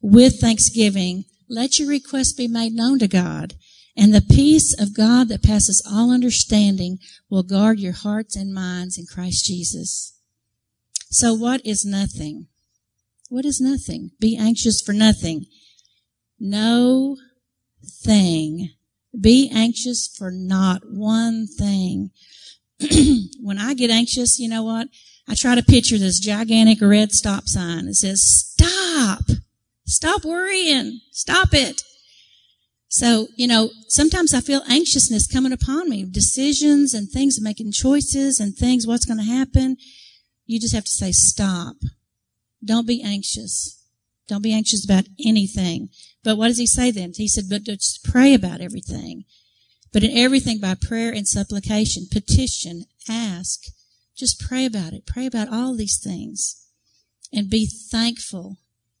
with 0.00 0.40
thanksgiving, 0.40 1.24
let 1.52 1.78
your 1.78 1.88
requests 1.88 2.32
be 2.32 2.48
made 2.48 2.72
known 2.72 2.98
to 2.98 3.06
God. 3.06 3.54
And 3.94 4.14
the 4.14 4.22
peace 4.22 4.74
of 4.80 4.96
God 4.96 5.28
that 5.28 5.42
passes 5.42 5.86
all 5.86 6.10
understanding 6.10 6.98
will 7.28 7.42
guard 7.42 7.78
your 7.78 7.92
hearts 7.92 8.34
and 8.34 8.54
minds 8.54 8.96
in 8.96 9.04
Christ 9.04 9.44
Jesus. 9.44 10.18
So 11.10 11.34
what 11.34 11.60
is 11.66 11.84
nothing? 11.84 12.46
What 13.28 13.44
is 13.44 13.60
nothing? 13.60 14.12
Be 14.18 14.36
anxious 14.36 14.80
for 14.80 14.94
nothing. 14.94 15.44
No 16.40 17.18
thing. 17.84 18.70
Be 19.18 19.50
anxious 19.54 20.08
for 20.08 20.30
not 20.30 20.82
one 20.86 21.46
thing. 21.46 22.12
when 23.42 23.58
I 23.58 23.74
get 23.74 23.90
anxious, 23.90 24.38
you 24.38 24.48
know 24.48 24.62
what? 24.62 24.88
I 25.28 25.34
try 25.34 25.54
to 25.54 25.62
picture 25.62 25.98
this 25.98 26.18
gigantic 26.18 26.78
red 26.80 27.12
stop 27.12 27.46
sign. 27.46 27.88
It 27.88 27.96
says, 27.96 28.22
stop. 28.22 29.20
Stop 29.92 30.24
worrying. 30.24 31.00
Stop 31.10 31.52
it. 31.52 31.82
So, 32.88 33.28
you 33.36 33.46
know, 33.46 33.70
sometimes 33.88 34.34
I 34.34 34.40
feel 34.40 34.62
anxiousness 34.68 35.26
coming 35.26 35.52
upon 35.52 35.88
me, 35.88 36.04
decisions 36.04 36.94
and 36.94 37.10
things, 37.10 37.40
making 37.40 37.72
choices 37.72 38.40
and 38.40 38.56
things, 38.56 38.86
what's 38.86 39.04
going 39.04 39.18
to 39.18 39.24
happen. 39.24 39.76
You 40.46 40.58
just 40.60 40.74
have 40.74 40.84
to 40.84 40.90
say, 40.90 41.12
stop. 41.12 41.76
Don't 42.64 42.86
be 42.86 43.02
anxious. 43.02 43.82
Don't 44.28 44.42
be 44.42 44.52
anxious 44.52 44.84
about 44.84 45.04
anything. 45.24 45.90
But 46.24 46.36
what 46.36 46.48
does 46.48 46.58
he 46.58 46.66
say 46.66 46.90
then? 46.90 47.12
He 47.14 47.28
said, 47.28 47.44
but 47.50 47.64
just 47.64 48.04
pray 48.04 48.34
about 48.34 48.60
everything. 48.60 49.24
But 49.92 50.04
in 50.04 50.16
everything 50.16 50.58
by 50.58 50.74
prayer 50.74 51.12
and 51.12 51.28
supplication, 51.28 52.06
petition, 52.10 52.84
ask, 53.08 53.60
just 54.16 54.40
pray 54.40 54.64
about 54.64 54.94
it. 54.94 55.06
Pray 55.06 55.26
about 55.26 55.52
all 55.52 55.76
these 55.76 56.00
things 56.02 56.66
and 57.32 57.50
be 57.50 57.66
thankful. 57.66 58.56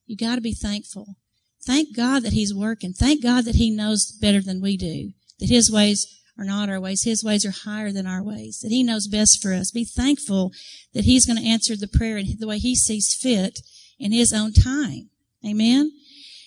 You 0.06 0.16
got 0.16 0.36
to 0.36 0.40
be 0.40 0.54
thankful. 0.54 1.16
Thank 1.64 1.94
God 1.96 2.22
that 2.24 2.32
he's 2.32 2.54
working. 2.54 2.92
Thank 2.92 3.22
God 3.22 3.44
that 3.44 3.54
he 3.54 3.70
knows 3.70 4.10
better 4.10 4.40
than 4.40 4.60
we 4.60 4.76
do. 4.76 5.12
That 5.38 5.48
his 5.48 5.70
ways 5.70 6.06
are 6.38 6.44
not 6.44 6.68
our 6.68 6.80
ways. 6.80 7.02
His 7.02 7.22
ways 7.22 7.44
are 7.44 7.50
higher 7.50 7.92
than 7.92 8.06
our 8.06 8.22
ways. 8.22 8.60
That 8.60 8.70
He 8.70 8.82
knows 8.82 9.06
best 9.06 9.42
for 9.42 9.52
us. 9.52 9.70
Be 9.70 9.84
thankful 9.84 10.52
that 10.94 11.04
He's 11.04 11.26
going 11.26 11.38
to 11.38 11.48
answer 11.48 11.76
the 11.76 11.88
prayer 11.88 12.16
in 12.16 12.26
the 12.38 12.46
way 12.46 12.58
He 12.58 12.74
sees 12.74 13.14
fit 13.14 13.60
in 13.98 14.12
His 14.12 14.32
own 14.32 14.52
time. 14.52 15.10
Amen. 15.46 15.92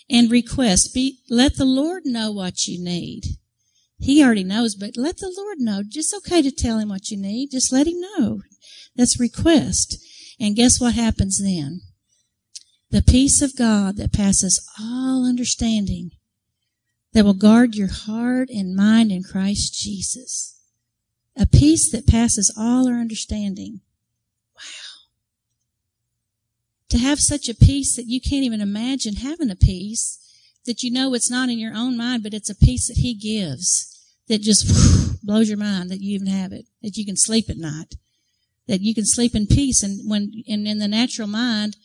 And 0.10 0.32
request. 0.32 0.94
Be, 0.94 1.20
let 1.30 1.58
the 1.58 1.66
Lord 1.66 2.04
know 2.06 2.32
what 2.32 2.68
you 2.68 2.84
need. 2.84 3.24
He 3.98 4.24
already 4.24 4.44
knows, 4.44 4.76
but 4.76 4.98
let 4.98 5.18
the 5.18 5.34
Lord 5.36 5.60
know. 5.60 5.82
Just 5.88 6.14
okay 6.14 6.42
to 6.42 6.52
tell 6.52 6.80
Him 6.80 6.90
what 6.90 7.10
you 7.10 7.18
need. 7.18 7.52
Just 7.52 7.72
let 7.72 7.88
Him 7.88 8.02
know. 8.02 8.42
That's 8.96 9.20
request. 9.20 9.98
And 10.40 10.56
guess 10.56 10.82
what 10.82 10.96
happens 10.96 11.42
then? 11.42 11.82
The 12.96 13.02
peace 13.02 13.42
of 13.42 13.58
God 13.58 13.98
that 13.98 14.14
passes 14.14 14.66
all 14.80 15.26
understanding 15.28 16.12
that 17.12 17.26
will 17.26 17.34
guard 17.34 17.76
your 17.76 17.90
heart 17.92 18.48
and 18.48 18.74
mind 18.74 19.12
in 19.12 19.22
Christ 19.22 19.78
Jesus. 19.78 20.58
A 21.36 21.46
peace 21.46 21.92
that 21.92 22.08
passes 22.08 22.56
all 22.58 22.88
our 22.88 22.96
understanding. 22.96 23.82
Wow. 24.56 25.10
To 26.88 26.98
have 26.98 27.20
such 27.20 27.50
a 27.50 27.54
peace 27.54 27.98
that 27.98 28.08
you 28.08 28.22
can't 28.22 28.46
even 28.46 28.62
imagine 28.62 29.16
having 29.18 29.52
a 29.52 29.58
peace 29.58 30.18
that 30.66 30.82
you 30.82 30.90
know 30.90 31.14
it's 31.14 31.30
not 31.30 31.50
in 31.50 31.60
your 31.60 31.76
own 31.76 31.98
mind, 31.98 32.24
but 32.24 32.34
it's 32.34 32.50
a 32.50 32.56
peace 32.56 32.88
that 32.88 33.02
He 33.02 33.14
gives 33.14 33.92
that 34.30 34.42
just 34.42 35.20
blows 35.26 35.50
your 35.50 35.58
mind 35.58 35.90
that 35.90 36.00
you 36.00 36.16
even 36.16 36.28
have 36.28 36.54
it, 36.54 36.66
that 36.82 36.96
you 36.96 37.06
can 37.06 37.18
sleep 37.18 37.50
at 37.50 37.58
night. 37.58 37.96
that 38.68 38.80
you 38.80 38.96
can 38.96 39.06
sleep 39.06 39.36
in 39.36 39.48
peace. 39.48 39.84
And 39.84 40.10
when, 40.10 40.32
and 40.48 40.66
in 40.66 40.80
the 40.80 40.88
natural 40.88 41.28
mind, 41.28 41.76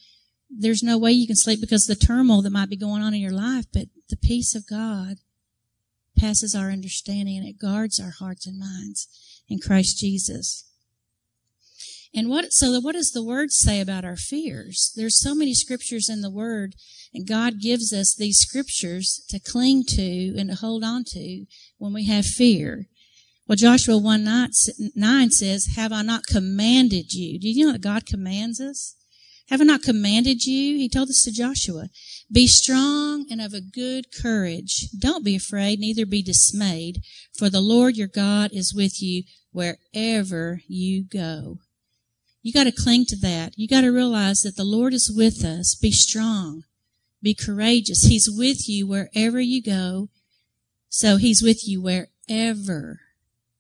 there's 0.51 0.83
no 0.83 0.99
way 0.99 1.13
you 1.13 1.27
can 1.27 1.37
sleep 1.37 1.61
because 1.61 1.87
the 1.87 1.95
turmoil 1.95 2.43
that 2.43 2.51
might 2.51 2.69
be 2.69 2.77
going 2.77 3.03
on 3.03 3.15
in 3.15 3.21
your 3.21 3.33
life, 3.33 3.67
but 3.73 3.87
the 4.09 4.17
peace 4.17 4.55
of 4.55 4.69
God 4.69 5.19
passes 6.19 6.55
our 6.55 6.71
understanding 6.71 7.37
and 7.37 7.47
it 7.47 7.59
guards 7.59 8.01
our 8.01 8.13
hearts 8.19 8.47
and 8.47 8.59
minds 8.59 9.09
in 9.49 9.59
Christ 9.59 9.99
Jesus. 9.99 10.67
And 12.13 12.29
what, 12.29 12.53
so 12.53 12.79
what 12.81 12.95
does 12.95 13.13
the 13.13 13.25
word 13.25 13.53
say 13.53 13.81
about 13.81 14.05
our 14.05 14.17
fears? 14.17 14.93
There's 14.97 15.21
so 15.21 15.35
many 15.35 15.55
scriptures 15.55 16.09
in 16.09 16.23
the 16.23 16.31
word 16.31 16.75
and 17.15 17.27
God 17.27 17.61
gives 17.61 17.93
us 17.93 18.15
these 18.15 18.39
scriptures 18.39 19.25
to 19.29 19.39
cling 19.39 19.85
to 19.91 20.35
and 20.37 20.51
to 20.51 20.57
hold 20.57 20.83
on 20.83 21.05
to 21.09 21.47
when 21.79 21.93
we 21.93 22.07
have 22.07 22.27
fear. 22.27 22.87
Well, 23.47 23.57
Joshua 23.57 23.99
1 23.99 24.25
9 24.95 25.31
says, 25.31 25.67
Have 25.77 25.93
I 25.93 26.03
not 26.03 26.27
commanded 26.27 27.13
you? 27.13 27.39
Do 27.39 27.49
you 27.49 27.67
know 27.67 27.73
that 27.73 27.81
God 27.81 28.07
commands 28.07 28.61
us? 28.61 28.97
Have 29.51 29.61
I 29.61 29.65
not 29.65 29.83
commanded 29.83 30.45
you? 30.45 30.77
He 30.77 30.89
told 30.89 31.09
this 31.09 31.25
to 31.25 31.33
Joshua. 31.33 31.89
Be 32.31 32.47
strong 32.47 33.27
and 33.29 33.41
of 33.41 33.53
a 33.53 33.61
good 33.61 34.07
courage. 34.15 34.89
Don't 34.97 35.25
be 35.25 35.35
afraid, 35.35 35.81
neither 35.81 36.07
be 36.07 36.23
dismayed, 36.23 37.03
for 37.37 37.51
the 37.51 37.61
Lord 37.61 37.97
your 37.97 38.07
God 38.07 38.53
is 38.53 38.73
with 38.73 39.03
you 39.03 39.25
wherever 39.51 40.61
you 40.69 41.03
go. 41.03 41.59
You 42.43 42.53
got 42.53 42.65
to 42.65 42.73
cling 42.73 43.07
to 43.07 43.17
that. 43.17 43.55
You 43.57 43.67
got 43.67 43.81
to 43.81 43.91
realize 43.91 44.43
that 44.43 44.55
the 44.57 44.65
Lord 44.65 44.95
is 44.95 45.13
with 45.15 45.45
us. 45.45 45.75
Be 45.75 45.91
strong. 45.91 46.63
Be 47.21 47.35
courageous. 47.35 48.05
He's 48.05 48.31
with 48.31 48.69
you 48.69 48.87
wherever 48.87 49.41
you 49.41 49.61
go. 49.61 50.11
So 50.89 51.17
he's 51.17 51.43
with 51.43 51.67
you 51.67 51.83
wherever 51.83 53.01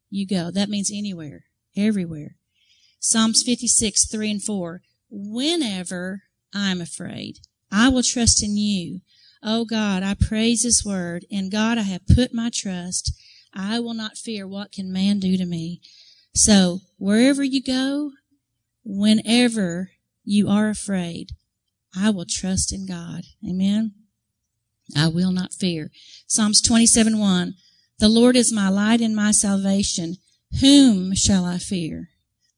you 0.09 0.25
go. 0.25 0.52
That 0.52 0.68
means 0.68 0.92
anywhere, 0.94 1.47
everywhere. 1.76 2.37
Psalms 3.00 3.42
56, 3.44 4.09
3 4.09 4.30
and 4.30 4.42
4. 4.42 4.82
Whenever 5.11 6.23
I'm 6.55 6.81
afraid, 6.81 7.40
I 7.71 7.88
will 7.88 8.02
trust 8.02 8.43
in 8.43 8.57
you. 8.57 9.00
Oh 9.43 9.64
God, 9.64 10.02
I 10.02 10.14
praise 10.14 10.64
His 10.64 10.85
word. 10.85 11.25
In 11.31 11.50
God 11.50 11.79
I 11.79 11.83
have 11.83 12.07
put 12.07 12.35
my 12.35 12.50
trust. 12.52 13.12
I 13.52 13.81
will 13.81 13.95
not 13.95 14.17
fear 14.17 14.47
what 14.47 14.73
can 14.73 14.93
man 14.93 15.19
do 15.19 15.37
to 15.37 15.47
me. 15.47 15.81
So 16.35 16.81
wherever 16.99 17.43
you 17.43 17.62
go, 17.62 18.12
whenever 18.85 19.90
you 20.25 20.49
are 20.49 20.69
afraid, 20.69 21.31
I 21.97 22.11
will 22.11 22.26
trust 22.29 22.73
in 22.73 22.87
God. 22.87 23.23
Amen. 23.49 23.95
I 24.97 25.09
will 25.09 25.33
not 25.33 25.52
fear. 25.52 25.90
Psalms 26.26 26.61
27, 26.61 27.19
1. 27.19 27.55
The 27.99 28.09
Lord 28.09 28.37
is 28.37 28.52
my 28.52 28.69
light 28.69 29.00
and 29.00 29.14
my 29.14 29.31
salvation. 29.31 30.17
Whom 30.61 31.14
shall 31.14 31.45
I 31.45 31.59
fear? 31.59 32.10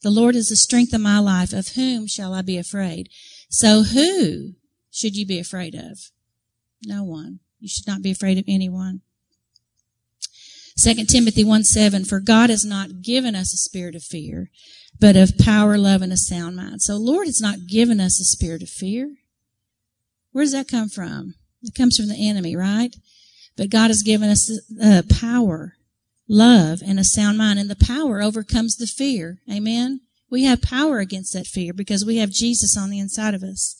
The 0.02 0.10
Lord 0.10 0.34
is 0.34 0.48
the 0.48 0.56
strength 0.56 0.92
of 0.92 1.00
my 1.00 1.18
life. 1.18 1.52
Of 1.52 1.68
whom 1.68 2.06
shall 2.06 2.34
I 2.34 2.42
be 2.42 2.58
afraid? 2.58 3.08
So 3.48 3.82
who 3.82 4.54
should 4.90 5.16
you 5.16 5.26
be 5.26 5.38
afraid 5.38 5.74
of? 5.74 6.10
No 6.84 7.04
one. 7.04 7.40
You 7.60 7.68
should 7.68 7.86
not 7.86 8.02
be 8.02 8.10
afraid 8.10 8.38
of 8.38 8.44
anyone. 8.48 9.02
2 10.78 11.04
Timothy 11.04 11.44
1 11.44 11.64
7, 11.64 12.04
for 12.04 12.18
God 12.18 12.50
has 12.50 12.64
not 12.64 13.02
given 13.02 13.34
us 13.36 13.52
a 13.52 13.56
spirit 13.56 13.94
of 13.94 14.02
fear, 14.02 14.50
but 14.98 15.16
of 15.16 15.38
power, 15.38 15.78
love, 15.78 16.02
and 16.02 16.12
a 16.12 16.16
sound 16.16 16.56
mind. 16.56 16.82
So 16.82 16.96
Lord 16.96 17.26
has 17.26 17.40
not 17.40 17.66
given 17.68 18.00
us 18.00 18.18
a 18.18 18.24
spirit 18.24 18.62
of 18.62 18.68
fear. 18.68 19.16
Where 20.32 20.44
does 20.44 20.52
that 20.52 20.68
come 20.68 20.88
from? 20.88 21.34
It 21.62 21.74
comes 21.74 21.96
from 21.96 22.08
the 22.08 22.28
enemy, 22.28 22.56
right? 22.56 22.96
But 23.56 23.70
God 23.70 23.88
has 23.88 24.02
given 24.02 24.30
us 24.30 24.50
uh, 24.82 25.02
power, 25.08 25.74
love, 26.32 26.80
and 26.84 26.98
a 26.98 27.04
sound 27.04 27.38
mind. 27.38 27.58
And 27.58 27.70
the 27.70 27.76
power 27.76 28.22
overcomes 28.22 28.76
the 28.76 28.86
fear. 28.86 29.38
Amen? 29.50 30.00
We 30.30 30.44
have 30.44 30.62
power 30.62 30.98
against 30.98 31.34
that 31.34 31.46
fear 31.46 31.72
because 31.72 32.04
we 32.04 32.16
have 32.16 32.30
Jesus 32.30 32.76
on 32.76 32.90
the 32.90 32.98
inside 32.98 33.34
of 33.34 33.42
us. 33.42 33.78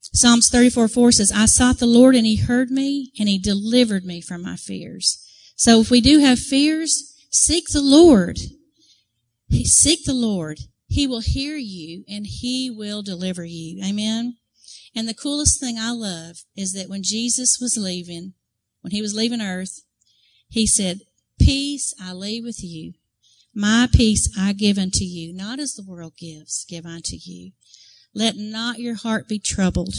Psalms 0.00 0.50
34 0.50 0.88
4 0.88 1.12
says, 1.12 1.32
I 1.32 1.46
sought 1.46 1.78
the 1.78 1.86
Lord 1.86 2.14
and 2.14 2.26
he 2.26 2.36
heard 2.36 2.70
me 2.70 3.12
and 3.18 3.28
he 3.28 3.38
delivered 3.38 4.04
me 4.04 4.20
from 4.20 4.42
my 4.42 4.56
fears. 4.56 5.24
So 5.56 5.80
if 5.80 5.90
we 5.90 6.00
do 6.00 6.18
have 6.18 6.38
fears, 6.38 7.14
seek 7.30 7.68
the 7.68 7.80
Lord. 7.80 8.38
Seek 9.50 10.04
the 10.04 10.14
Lord. 10.14 10.58
He 10.88 11.06
will 11.06 11.20
hear 11.20 11.56
you 11.56 12.04
and 12.08 12.26
he 12.26 12.70
will 12.70 13.02
deliver 13.02 13.44
you. 13.44 13.82
Amen. 13.84 14.36
And 14.94 15.08
the 15.08 15.14
coolest 15.14 15.60
thing 15.60 15.78
I 15.78 15.92
love 15.92 16.38
is 16.56 16.72
that 16.72 16.88
when 16.88 17.02
Jesus 17.02 17.58
was 17.60 17.78
leaving, 17.78 18.34
when 18.80 18.90
he 18.90 19.00
was 19.00 19.14
leaving 19.14 19.40
earth, 19.40 19.80
he 20.48 20.66
said, 20.66 21.00
Peace 21.44 21.92
I 22.00 22.12
leave 22.12 22.44
with 22.44 22.62
you. 22.62 22.92
My 23.52 23.88
peace 23.92 24.32
I 24.38 24.52
give 24.52 24.78
unto 24.78 25.02
you, 25.02 25.34
not 25.34 25.58
as 25.58 25.74
the 25.74 25.82
world 25.82 26.12
gives, 26.16 26.64
give 26.68 26.86
unto 26.86 27.16
you. 27.20 27.50
Let 28.14 28.36
not 28.36 28.78
your 28.78 28.94
heart 28.94 29.26
be 29.26 29.40
troubled, 29.40 29.96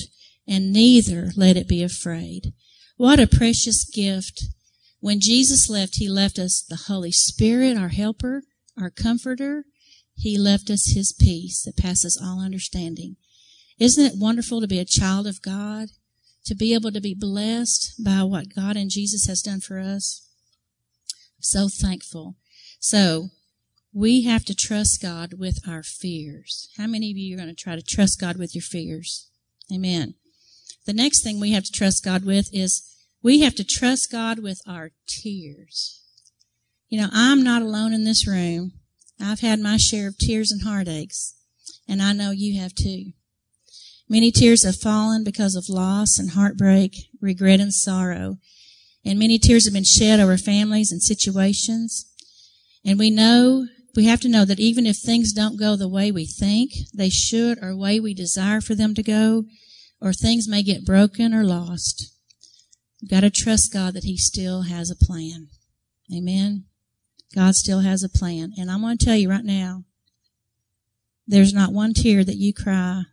and 0.47 0.71
neither 0.71 1.31
let 1.35 1.57
it 1.57 1.67
be 1.67 1.83
afraid. 1.83 2.53
What 2.95 3.19
a 3.19 3.27
precious 3.27 3.83
gift. 3.83 4.45
When 5.01 5.19
Jesus 5.19 5.69
left, 5.69 5.97
he 5.97 6.07
left 6.07 6.39
us 6.39 6.63
the 6.67 6.83
Holy 6.87 7.11
Spirit, 7.11 7.75
our 7.77 7.89
helper, 7.89 8.43
our 8.79 8.89
comforter. 8.89 9.65
He 10.15 10.37
left 10.37 10.69
us 10.69 10.93
his 10.95 11.11
peace 11.11 11.63
that 11.63 11.75
passes 11.75 12.17
all 12.23 12.39
understanding. 12.39 13.17
Isn't 13.79 14.05
it 14.05 14.13
wonderful 14.17 14.61
to 14.61 14.67
be 14.67 14.79
a 14.79 14.85
child 14.85 15.27
of 15.27 15.41
God? 15.41 15.89
To 16.45 16.55
be 16.55 16.73
able 16.73 16.93
to 16.93 17.01
be 17.01 17.13
blessed 17.13 18.01
by 18.01 18.23
what 18.23 18.55
God 18.55 18.77
and 18.77 18.89
Jesus 18.89 19.27
has 19.27 19.41
done 19.41 19.59
for 19.59 19.79
us? 19.79 20.22
So 21.43 21.67
thankful. 21.69 22.35
So, 22.79 23.29
we 23.93 24.23
have 24.23 24.43
to 24.45 24.55
trust 24.55 25.01
God 25.01 25.33
with 25.37 25.59
our 25.67 25.83
fears. 25.83 26.67
How 26.77 26.87
many 26.87 27.11
of 27.11 27.17
you 27.17 27.35
are 27.35 27.37
going 27.37 27.49
to 27.49 27.55
try 27.55 27.75
to 27.75 27.81
trust 27.81 28.19
God 28.19 28.37
with 28.37 28.55
your 28.55 28.63
fears? 28.63 29.29
Amen. 29.71 30.15
The 30.85 30.93
next 30.93 31.23
thing 31.23 31.39
we 31.39 31.51
have 31.51 31.63
to 31.63 31.71
trust 31.71 32.03
God 32.03 32.25
with 32.25 32.49
is 32.51 32.83
we 33.21 33.41
have 33.41 33.55
to 33.55 33.63
trust 33.63 34.11
God 34.11 34.39
with 34.39 34.61
our 34.67 34.91
tears. 35.07 36.01
You 36.89 37.01
know, 37.01 37.09
I'm 37.13 37.43
not 37.43 37.61
alone 37.61 37.93
in 37.93 38.03
this 38.03 38.27
room. 38.27 38.73
I've 39.21 39.39
had 39.39 39.59
my 39.59 39.77
share 39.77 40.07
of 40.07 40.17
tears 40.17 40.51
and 40.51 40.63
heartaches, 40.63 41.35
and 41.87 42.01
I 42.01 42.13
know 42.13 42.31
you 42.31 42.59
have 42.59 42.75
too. 42.75 43.13
Many 44.09 44.31
tears 44.31 44.63
have 44.63 44.75
fallen 44.75 45.23
because 45.23 45.55
of 45.55 45.69
loss 45.69 46.19
and 46.19 46.31
heartbreak, 46.31 46.95
regret 47.21 47.59
and 47.59 47.73
sorrow. 47.73 48.37
And 49.05 49.19
many 49.19 49.37
tears 49.37 49.65
have 49.65 49.73
been 49.73 49.83
shed 49.83 50.19
over 50.19 50.37
families 50.37 50.91
and 50.91 51.01
situations. 51.01 52.05
And 52.85 52.97
we 52.97 53.09
know, 53.09 53.67
we 53.95 54.05
have 54.05 54.21
to 54.21 54.29
know 54.29 54.45
that 54.45 54.59
even 54.59 54.85
if 54.85 54.97
things 54.97 55.33
don't 55.33 55.59
go 55.59 55.75
the 55.75 55.89
way 55.89 56.11
we 56.11 56.25
think 56.25 56.71
they 56.93 57.09
should 57.09 57.61
or 57.61 57.75
way 57.75 57.99
we 57.99 58.13
desire 58.13 58.61
for 58.61 58.75
them 58.75 58.93
to 58.95 59.03
go, 59.03 59.45
or 60.01 60.13
things 60.13 60.47
may 60.47 60.63
get 60.63 60.85
broken 60.85 61.33
or 61.33 61.43
lost, 61.43 62.13
we've 63.01 63.11
got 63.11 63.21
to 63.21 63.29
trust 63.29 63.71
God 63.71 63.93
that 63.93 64.03
He 64.03 64.17
still 64.17 64.63
has 64.63 64.91
a 64.91 64.95
plan. 64.95 65.47
Amen. 66.13 66.65
God 67.33 67.55
still 67.55 67.79
has 67.79 68.03
a 68.03 68.09
plan. 68.09 68.53
And 68.57 68.69
I'm 68.69 68.81
going 68.81 68.97
to 68.97 69.05
tell 69.05 69.15
you 69.15 69.29
right 69.29 69.43
now, 69.43 69.83
there's 71.25 71.53
not 71.53 71.73
one 71.73 71.93
tear 71.93 72.23
that 72.23 72.37
you 72.37 72.53
cry 72.53 73.03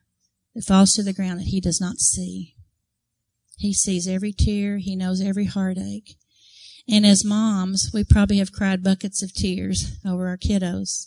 that 0.54 0.64
falls 0.64 0.92
to 0.92 1.02
the 1.02 1.12
ground 1.12 1.38
that 1.40 1.46
he 1.46 1.60
does 1.60 1.80
not 1.80 1.98
see. 1.98 2.54
He 3.60 3.74
sees 3.74 4.08
every 4.08 4.32
tear. 4.32 4.78
He 4.78 4.96
knows 4.96 5.20
every 5.20 5.44
heartache. 5.44 6.16
And 6.88 7.04
as 7.04 7.26
moms, 7.26 7.90
we 7.92 8.04
probably 8.04 8.38
have 8.38 8.52
cried 8.52 8.82
buckets 8.82 9.22
of 9.22 9.34
tears 9.34 9.98
over 10.04 10.28
our 10.28 10.38
kiddos. 10.38 11.06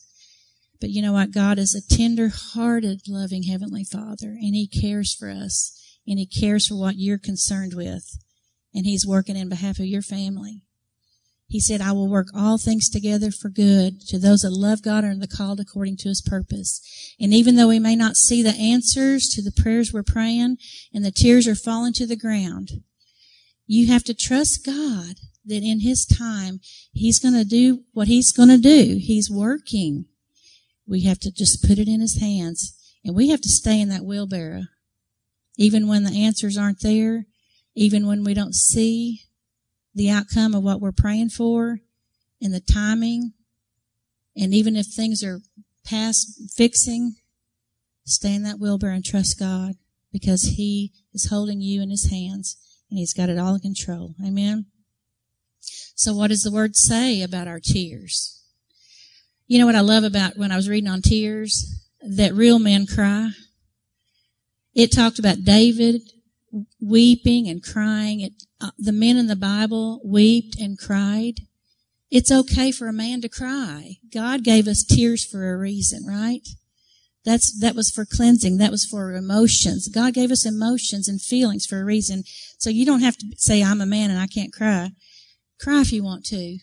But 0.80 0.92
you 0.92 1.02
know 1.02 1.14
what? 1.14 1.34
God 1.34 1.58
is 1.58 1.74
a 1.74 1.96
tender 1.96 2.30
hearted, 2.32 3.02
loving 3.08 3.44
Heavenly 3.44 3.84
Father, 3.84 4.38
and 4.40 4.54
He 4.54 4.68
cares 4.68 5.16
for 5.16 5.32
us, 5.32 5.76
and 6.08 6.20
He 6.20 6.28
cares 6.28 6.68
for 6.68 6.76
what 6.76 6.98
you're 6.98 7.18
concerned 7.18 7.74
with, 7.74 8.20
and 8.74 8.86
He's 8.86 9.08
working 9.08 9.36
in 9.36 9.50
behalf 9.50 9.80
of 9.80 9.86
your 9.86 10.04
family. 10.04 10.62
He 11.54 11.60
said, 11.60 11.82
I 11.82 11.92
will 11.92 12.10
work 12.10 12.30
all 12.34 12.58
things 12.58 12.90
together 12.90 13.30
for 13.30 13.48
good 13.48 14.02
to 14.08 14.18
those 14.18 14.42
that 14.42 14.50
love 14.50 14.82
God 14.82 15.04
and 15.04 15.24
are 15.24 15.28
called 15.28 15.60
according 15.60 15.98
to 15.98 16.10
his 16.10 16.20
purpose. 16.20 16.82
And 17.20 17.32
even 17.32 17.58
though 17.58 17.68
we 17.68 17.78
may 17.78 17.96
not 17.96 18.16
see 18.16 18.42
the 18.42 18.56
answers 18.56 19.30
to 19.30 19.44
the 19.44 19.52
prayers 19.52 19.94
we're 19.94 20.02
praying 20.02 20.58
and 20.96 21.06
the 21.06 21.12
tears 21.12 21.48
are 21.48 21.54
falling 21.54 21.94
to 21.94 22.08
the 22.08 22.16
ground, 22.16 22.82
you 23.68 23.86
have 23.86 24.04
to 24.06 24.16
trust 24.16 24.66
God 24.66 25.18
that 25.46 25.62
in 25.62 25.82
his 25.82 26.08
time, 26.08 26.60
he's 26.92 27.20
going 27.20 27.36
to 27.36 27.46
do 27.46 27.84
what 27.92 28.08
he's 28.08 28.32
going 28.32 28.50
to 28.50 28.58
do. 28.58 28.98
He's 29.00 29.30
working. 29.30 30.06
We 30.88 31.02
have 31.02 31.20
to 31.20 31.32
just 31.32 31.62
put 31.62 31.78
it 31.78 31.88
in 31.88 32.02
his 32.02 32.20
hands 32.20 32.76
and 33.06 33.16
we 33.16 33.30
have 33.30 33.42
to 33.42 33.50
stay 33.50 33.80
in 33.80 33.90
that 33.90 34.06
wheelbarrow. 34.06 34.64
Even 35.60 35.88
when 35.88 36.04
the 36.04 36.20
answers 36.20 36.58
aren't 36.58 36.82
there, 36.82 37.28
even 37.76 38.08
when 38.08 38.24
we 38.24 38.34
don't 38.34 38.56
see 38.56 39.22
the 39.94 40.10
outcome 40.10 40.54
of 40.56 40.64
what 40.64 40.82
we're 40.82 40.92
praying 40.92 41.30
for 41.30 41.80
and 42.42 42.54
the 42.54 42.60
timing. 42.60 43.34
And 44.36 44.54
even 44.54 44.76
if 44.76 44.88
things 44.88 45.24
are 45.24 45.42
past 45.86 46.52
fixing, 46.56 47.16
stay 48.06 48.34
in 48.34 48.44
that 48.44 48.60
wheelbarrow 48.60 48.96
and 48.96 49.06
trust 49.06 49.40
God 49.40 49.76
because 50.12 50.44
He 50.58 50.92
is 51.14 51.30
holding 51.30 51.62
you 51.62 51.82
in 51.82 51.90
His 51.90 52.10
hands 52.10 52.58
and 52.90 52.98
He's 52.98 53.14
got 53.14 53.30
it 53.30 53.38
all 53.38 53.56
in 53.56 53.62
control. 53.62 54.16
Amen. 54.26 54.66
So 55.96 56.14
what 56.14 56.30
does 56.30 56.42
the 56.42 56.52
word 56.52 56.76
say 56.76 57.22
about 57.22 57.48
our 57.48 57.60
tears? 57.60 58.42
You 59.48 59.60
know 59.60 59.66
what 59.66 59.76
I 59.76 59.82
love 59.82 60.04
about 60.04 60.38
when 60.38 60.52
I 60.52 60.56
was 60.56 60.70
reading 60.70 60.90
on 60.90 61.02
tears? 61.02 61.88
That 62.02 62.34
real 62.34 62.60
men 62.60 62.86
cry. 62.86 63.30
It 64.74 64.92
talked 64.92 65.20
about 65.20 65.44
David 65.44 66.02
weeping 66.82 67.48
and 67.48 67.64
crying. 67.64 68.22
It, 68.22 68.34
uh, 68.62 68.72
the 68.78 68.92
men 68.92 69.18
in 69.18 69.28
the 69.28 69.36
Bible 69.36 70.02
wept 70.04 70.60
and 70.60 70.78
cried. 70.78 71.42
It's 72.12 72.32
okay 72.32 72.72
for 72.72 72.88
a 72.88 72.94
man 72.94 73.22
to 73.22 73.30
cry. 73.30 73.98
God 74.14 74.44
gave 74.44 74.68
us 74.68 74.84
tears 74.84 75.26
for 75.26 75.52
a 75.52 75.58
reason, 75.58 76.06
right? 76.06 76.48
That's, 77.26 77.58
that 77.62 77.76
was 77.76 77.90
for 77.90 78.06
cleansing. 78.06 78.58
That 78.58 78.72
was 78.72 78.86
for 78.86 79.14
emotions. 79.14 79.88
God 79.88 80.14
gave 80.14 80.30
us 80.30 80.46
emotions 80.46 81.08
and 81.08 81.22
feelings 81.22 81.66
for 81.66 81.82
a 81.82 81.86
reason. 81.86 82.24
So 82.58 82.70
you 82.70 82.86
don't 82.86 83.02
have 83.02 83.18
to 83.18 83.26
say, 83.38 83.64
I'm 83.64 83.82
a 83.82 83.86
man 83.86 84.12
and 84.12 84.20
I 84.20 84.28
can't 84.28 84.54
cry. 84.54 84.92
Cry 85.60 85.82
if 85.82 85.92
you 85.92 86.04
want 86.04 86.26
to, 86.26 86.58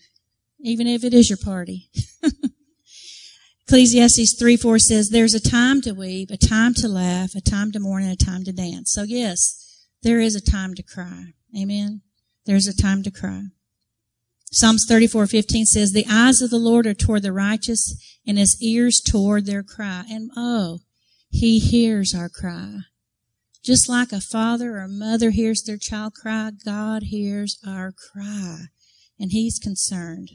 even 0.60 0.86
if 0.86 1.02
it 1.02 1.14
is 1.14 1.30
your 1.30 1.38
party. 1.38 1.88
Ecclesiastes 3.66 4.34
3 4.34 4.56
4 4.56 4.78
says, 4.80 5.10
There's 5.10 5.32
a 5.32 5.40
time 5.40 5.80
to 5.82 5.92
weep, 5.92 6.30
a 6.30 6.36
time 6.36 6.74
to 6.74 6.88
laugh, 6.88 7.36
a 7.36 7.40
time 7.40 7.70
to 7.72 7.78
mourn, 7.78 8.02
and 8.02 8.12
a 8.12 8.16
time 8.16 8.42
to 8.44 8.52
dance. 8.52 8.90
So, 8.92 9.04
yes, 9.04 9.69
there 10.02 10.20
is 10.20 10.34
a 10.34 10.40
time 10.40 10.74
to 10.74 10.82
cry. 10.82 11.34
Amen. 11.56 12.02
There's 12.46 12.66
a 12.66 12.76
time 12.76 13.02
to 13.02 13.10
cry. 13.10 13.48
Psalms 14.52 14.84
34:15 14.84 15.66
says, 15.66 15.92
"The 15.92 16.06
eyes 16.08 16.42
of 16.42 16.50
the 16.50 16.58
Lord 16.58 16.86
are 16.86 16.94
toward 16.94 17.22
the 17.22 17.32
righteous, 17.32 17.94
and 18.26 18.36
his 18.36 18.60
ears 18.60 19.00
toward 19.00 19.46
their 19.46 19.62
cry." 19.62 20.04
And 20.10 20.30
oh, 20.36 20.80
he 21.28 21.60
hears 21.60 22.14
our 22.14 22.28
cry. 22.28 22.80
Just 23.62 23.88
like 23.88 24.12
a 24.12 24.20
father 24.20 24.72
or 24.72 24.80
a 24.80 24.88
mother 24.88 25.30
hears 25.30 25.62
their 25.62 25.76
child 25.76 26.14
cry, 26.14 26.50
God 26.64 27.04
hears 27.04 27.58
our 27.64 27.92
cry, 27.92 28.68
and 29.18 29.30
he's 29.30 29.58
concerned. 29.58 30.32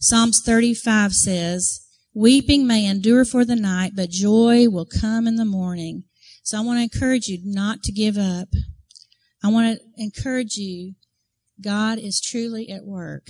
Psalms 0.00 0.40
35 0.44 1.14
says, 1.14 1.80
"Weeping 2.14 2.66
may 2.66 2.84
endure 2.86 3.24
for 3.24 3.44
the 3.44 3.56
night, 3.56 3.92
but 3.94 4.10
joy 4.10 4.68
will 4.68 4.86
come 4.86 5.28
in 5.28 5.36
the 5.36 5.44
morning." 5.44 6.04
So 6.44 6.58
I 6.58 6.60
want 6.60 6.78
to 6.78 6.82
encourage 6.82 7.26
you 7.26 7.38
not 7.42 7.82
to 7.84 7.92
give 7.92 8.18
up. 8.18 8.48
I 9.42 9.48
want 9.48 9.78
to 9.78 9.84
encourage 9.96 10.56
you 10.56 10.92
God 11.58 11.98
is 11.98 12.20
truly 12.20 12.68
at 12.68 12.84
work 12.84 13.28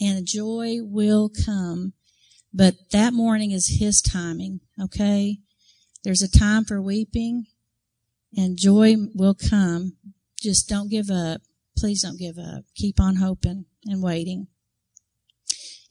and 0.00 0.26
joy 0.26 0.76
will 0.80 1.28
come. 1.28 1.94
But 2.54 2.74
that 2.92 3.12
morning 3.12 3.50
is 3.50 3.78
His 3.80 4.00
timing, 4.00 4.60
okay? 4.80 5.38
There's 6.04 6.22
a 6.22 6.30
time 6.30 6.64
for 6.64 6.80
weeping 6.80 7.46
and 8.36 8.56
joy 8.56 8.94
will 9.12 9.34
come. 9.34 9.96
Just 10.40 10.68
don't 10.68 10.88
give 10.88 11.10
up. 11.10 11.40
Please 11.76 12.02
don't 12.02 12.18
give 12.18 12.38
up. 12.38 12.64
Keep 12.76 13.00
on 13.00 13.16
hoping 13.16 13.64
and 13.86 14.00
waiting. 14.00 14.46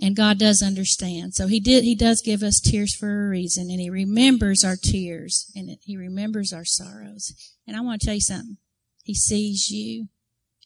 And 0.02 0.16
God 0.16 0.38
does 0.38 0.62
understand. 0.62 1.36
So 1.36 1.48
He 1.48 1.60
did, 1.60 1.84
He 1.84 1.96
does 1.96 2.22
give 2.22 2.44
us 2.44 2.60
tears 2.60 2.94
for 2.94 3.26
a 3.26 3.30
reason 3.30 3.70
and 3.70 3.80
He 3.80 3.90
remembers 3.90 4.64
our 4.64 4.76
tears 4.76 5.52
and 5.56 5.78
He 5.82 5.96
remembers 5.96 6.52
our 6.52 6.66
sorrows. 6.66 7.34
And 7.68 7.78
I 7.78 7.82
want 7.82 8.02
to 8.02 8.06
tell 8.06 8.16
you 8.16 8.22
something. 8.22 8.58
He 9.04 9.14
sees 9.14 9.70
you. 9.70 10.08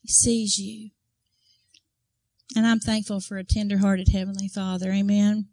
He 0.02 0.08
sees 0.08 0.58
you. 0.58 0.92
And 2.56 2.66
I'm 2.66 2.80
thankful 2.80 3.20
for 3.20 3.38
a 3.38 3.44
tender-hearted 3.44 4.10
Heavenly 4.10 4.48
Father. 4.48 4.92
Amen. 4.92 5.50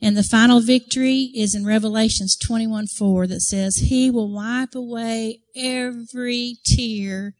And 0.00 0.16
the 0.16 0.22
final 0.22 0.60
victory 0.60 1.30
is 1.34 1.54
in 1.54 1.64
Revelations 1.64 2.36
21 2.36 2.88
4 2.88 3.26
that 3.28 3.40
says, 3.40 3.76
He 3.76 4.10
will 4.10 4.32
wipe 4.32 4.74
away 4.74 5.40
every 5.54 6.56
tear 6.64 7.34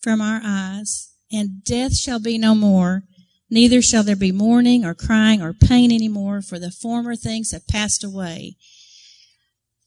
from 0.00 0.20
our 0.20 0.40
eyes, 0.42 1.12
and 1.32 1.62
death 1.64 1.94
shall 1.96 2.20
be 2.20 2.38
no 2.38 2.54
more. 2.54 3.04
Neither 3.50 3.82
shall 3.82 4.04
there 4.04 4.16
be 4.16 4.30
mourning 4.30 4.84
or 4.84 4.94
crying 4.94 5.42
or 5.42 5.52
pain 5.52 5.90
any 5.90 6.08
more, 6.08 6.40
for 6.40 6.58
the 6.58 6.70
former 6.70 7.16
things 7.16 7.50
have 7.50 7.66
passed 7.66 8.04
away. 8.04 8.56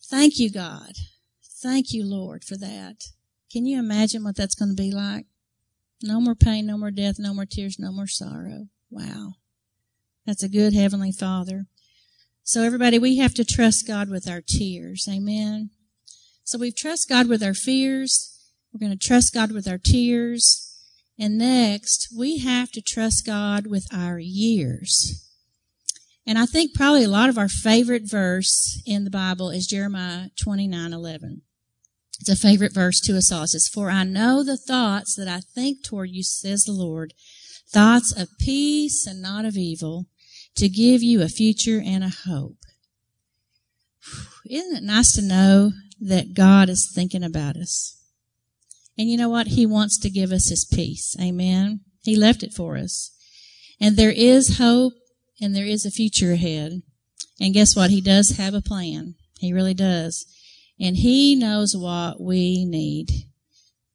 Thank 0.05 0.37
you, 0.37 0.51
God. 0.51 0.93
Thank 1.61 1.93
you, 1.93 2.05
Lord, 2.05 2.43
for 2.43 2.57
that. 2.57 3.05
Can 3.49 3.65
you 3.65 3.79
imagine 3.79 4.23
what 4.23 4.35
that's 4.35 4.55
going 4.55 4.75
to 4.75 4.81
be 4.81 4.91
like? 4.91 5.25
No 6.01 6.19
more 6.19 6.35
pain, 6.35 6.65
no 6.65 6.77
more 6.77 6.91
death, 6.91 7.15
no 7.17 7.33
more 7.33 7.45
tears, 7.45 7.77
no 7.79 7.91
more 7.91 8.07
sorrow. 8.07 8.67
Wow. 8.89 9.35
That's 10.25 10.43
a 10.43 10.49
good 10.49 10.73
Heavenly 10.73 11.13
Father. 11.13 11.67
So 12.43 12.63
everybody, 12.63 12.99
we 12.99 13.17
have 13.17 13.33
to 13.35 13.45
trust 13.45 13.87
God 13.87 14.09
with 14.09 14.27
our 14.29 14.41
tears. 14.45 15.07
Amen. 15.09 15.69
So 16.43 16.57
we've 16.57 16.75
trust 16.75 17.07
God 17.07 17.29
with 17.29 17.41
our 17.41 17.53
fears. 17.53 18.37
We're 18.73 18.85
going 18.85 18.97
to 18.97 19.07
trust 19.07 19.33
God 19.33 19.51
with 19.53 19.67
our 19.67 19.77
tears. 19.77 20.72
And 21.17 21.37
next, 21.37 22.09
we 22.17 22.39
have 22.39 22.71
to 22.71 22.81
trust 22.81 23.25
God 23.25 23.67
with 23.67 23.87
our 23.93 24.19
years. 24.19 25.29
And 26.25 26.37
I 26.39 26.45
think 26.45 26.73
probably 26.73 27.03
a 27.03 27.09
lot 27.09 27.29
of 27.29 27.37
our 27.37 27.49
favorite 27.49 28.03
verse 28.09 28.81
in 28.85 29.03
the 29.03 29.09
Bible 29.09 29.49
is 29.49 29.67
Jeremiah 29.67 30.29
29, 30.41 30.93
11. 30.93 31.41
It's 32.19 32.29
a 32.29 32.35
favorite 32.35 32.73
verse 32.73 32.99
to 33.01 33.17
us 33.17 33.31
all. 33.31 33.43
It 33.43 33.49
says, 33.49 33.67
For 33.67 33.89
I 33.89 34.03
know 34.03 34.43
the 34.43 34.57
thoughts 34.57 35.15
that 35.15 35.27
I 35.27 35.41
think 35.41 35.83
toward 35.83 36.09
you, 36.09 36.23
says 36.23 36.63
the 36.63 36.71
Lord, 36.71 37.13
thoughts 37.69 38.13
of 38.15 38.37
peace 38.39 39.05
and 39.05 39.21
not 39.21 39.45
of 39.45 39.57
evil, 39.57 40.05
to 40.55 40.69
give 40.69 41.03
you 41.03 41.21
a 41.21 41.27
future 41.27 41.81
and 41.83 42.03
a 42.03 42.09
hope. 42.09 42.57
Isn't 44.49 44.77
it 44.77 44.83
nice 44.83 45.13
to 45.13 45.21
know 45.21 45.71
that 45.99 46.33
God 46.33 46.69
is 46.69 46.91
thinking 46.93 47.23
about 47.23 47.57
us? 47.57 48.02
And 48.97 49.09
you 49.09 49.17
know 49.17 49.29
what? 49.29 49.47
He 49.47 49.65
wants 49.65 49.97
to 49.99 50.09
give 50.09 50.31
us 50.31 50.49
his 50.49 50.65
peace. 50.65 51.15
Amen. 51.19 51.81
He 52.03 52.15
left 52.15 52.43
it 52.43 52.53
for 52.53 52.77
us. 52.77 53.11
And 53.79 53.97
there 53.97 54.11
is 54.11 54.57
hope 54.57 54.93
and 55.41 55.55
there 55.55 55.65
is 55.65 55.85
a 55.85 55.91
future 55.91 56.33
ahead. 56.33 56.81
And 57.39 57.53
guess 57.53 57.75
what? 57.75 57.89
He 57.89 58.01
does 58.01 58.37
have 58.37 58.53
a 58.53 58.61
plan. 58.61 59.15
He 59.39 59.51
really 59.51 59.73
does. 59.73 60.25
And 60.79 60.97
He 60.97 61.35
knows 61.35 61.75
what 61.75 62.21
we 62.21 62.65
need. 62.65 63.09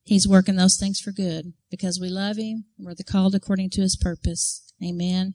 He's 0.04 0.28
working 0.28 0.56
those 0.56 0.76
things 0.78 1.00
for 1.00 1.12
good 1.12 1.52
because 1.70 2.00
we 2.00 2.08
love 2.08 2.36
Him. 2.36 2.64
We're 2.78 2.94
the 2.94 3.04
called 3.04 3.34
according 3.34 3.70
to 3.70 3.82
His 3.82 3.96
purpose. 3.96 4.72
Amen. 4.84 5.34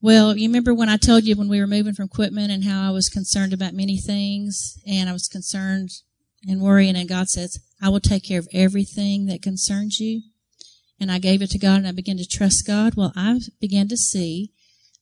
Well, 0.00 0.36
you 0.36 0.48
remember 0.48 0.72
when 0.72 0.88
I 0.88 0.96
told 0.96 1.24
you 1.24 1.34
when 1.34 1.48
we 1.48 1.60
were 1.60 1.66
moving 1.66 1.94
from 1.94 2.08
Quitman 2.08 2.50
and 2.50 2.64
how 2.64 2.88
I 2.88 2.92
was 2.92 3.08
concerned 3.08 3.52
about 3.52 3.74
many 3.74 3.96
things 3.96 4.78
and 4.86 5.08
I 5.08 5.12
was 5.12 5.26
concerned 5.26 5.90
and 6.46 6.60
worrying 6.60 6.96
and 6.96 7.08
God 7.08 7.28
says, 7.28 7.58
I 7.80 7.88
will 7.88 8.00
take 8.00 8.24
care 8.24 8.38
of 8.38 8.48
everything 8.52 9.26
that 9.26 9.42
concerns 9.42 9.98
you. 10.00 10.22
And 11.00 11.10
I 11.12 11.18
gave 11.18 11.42
it 11.42 11.50
to 11.50 11.58
God 11.58 11.76
and 11.76 11.88
I 11.88 11.92
began 11.92 12.16
to 12.16 12.26
trust 12.26 12.66
God. 12.66 12.94
Well, 12.96 13.12
I 13.14 13.40
began 13.60 13.88
to 13.88 13.96
see 13.96 14.52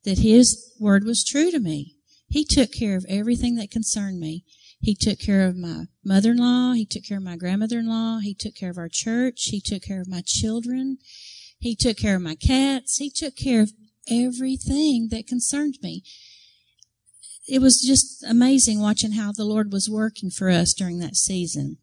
that 0.05 0.19
His 0.19 0.75
word 0.79 1.05
was 1.05 1.25
true 1.25 1.51
to 1.51 1.59
me. 1.59 1.95
He 2.29 2.45
took 2.45 2.73
care 2.73 2.97
of 2.97 3.07
everything 3.09 3.57
that 3.57 3.71
concerned 3.71 4.21
me. 4.21 4.45
He 4.81 4.95
took 4.95 5.19
care 5.19 5.47
of 5.47 5.57
my 5.57 5.85
mother-in-law. 6.05 6.75
He 6.75 6.85
took 6.85 7.05
care 7.05 7.17
of 7.17 7.25
my 7.25 7.37
grandmother-in-law. 7.37 8.19
He 8.23 8.35
took 8.35 8.55
care 8.55 8.71
of 8.71 8.79
our 8.79 8.91
church. 8.91 9.45
He 9.45 9.61
took 9.61 9.83
care 9.83 10.01
of 10.01 10.09
my 10.09 10.23
children. 10.25 10.99
He 11.59 11.75
took 11.75 11.97
care 11.97 12.17
of 12.17 12.23
my 12.23 12.35
cats. 12.35 12.99
He 12.99 13.11
took 13.11 13.37
care 13.37 13.63
of 13.63 13.73
everything 14.11 15.09
that 15.11 15.27
concerned 15.27 15.79
me. 15.83 16.03
It 17.49 17.61
was 17.61 17.81
just 17.81 18.25
amazing 18.25 18.81
watching 18.81 19.13
how 19.13 19.33
the 19.33 19.45
Lord 19.45 19.73
was 19.73 19.89
working 19.89 20.31
for 20.31 20.51
us 20.51 20.75
during 20.75 20.99
that 20.99 21.17
season. 21.17 21.79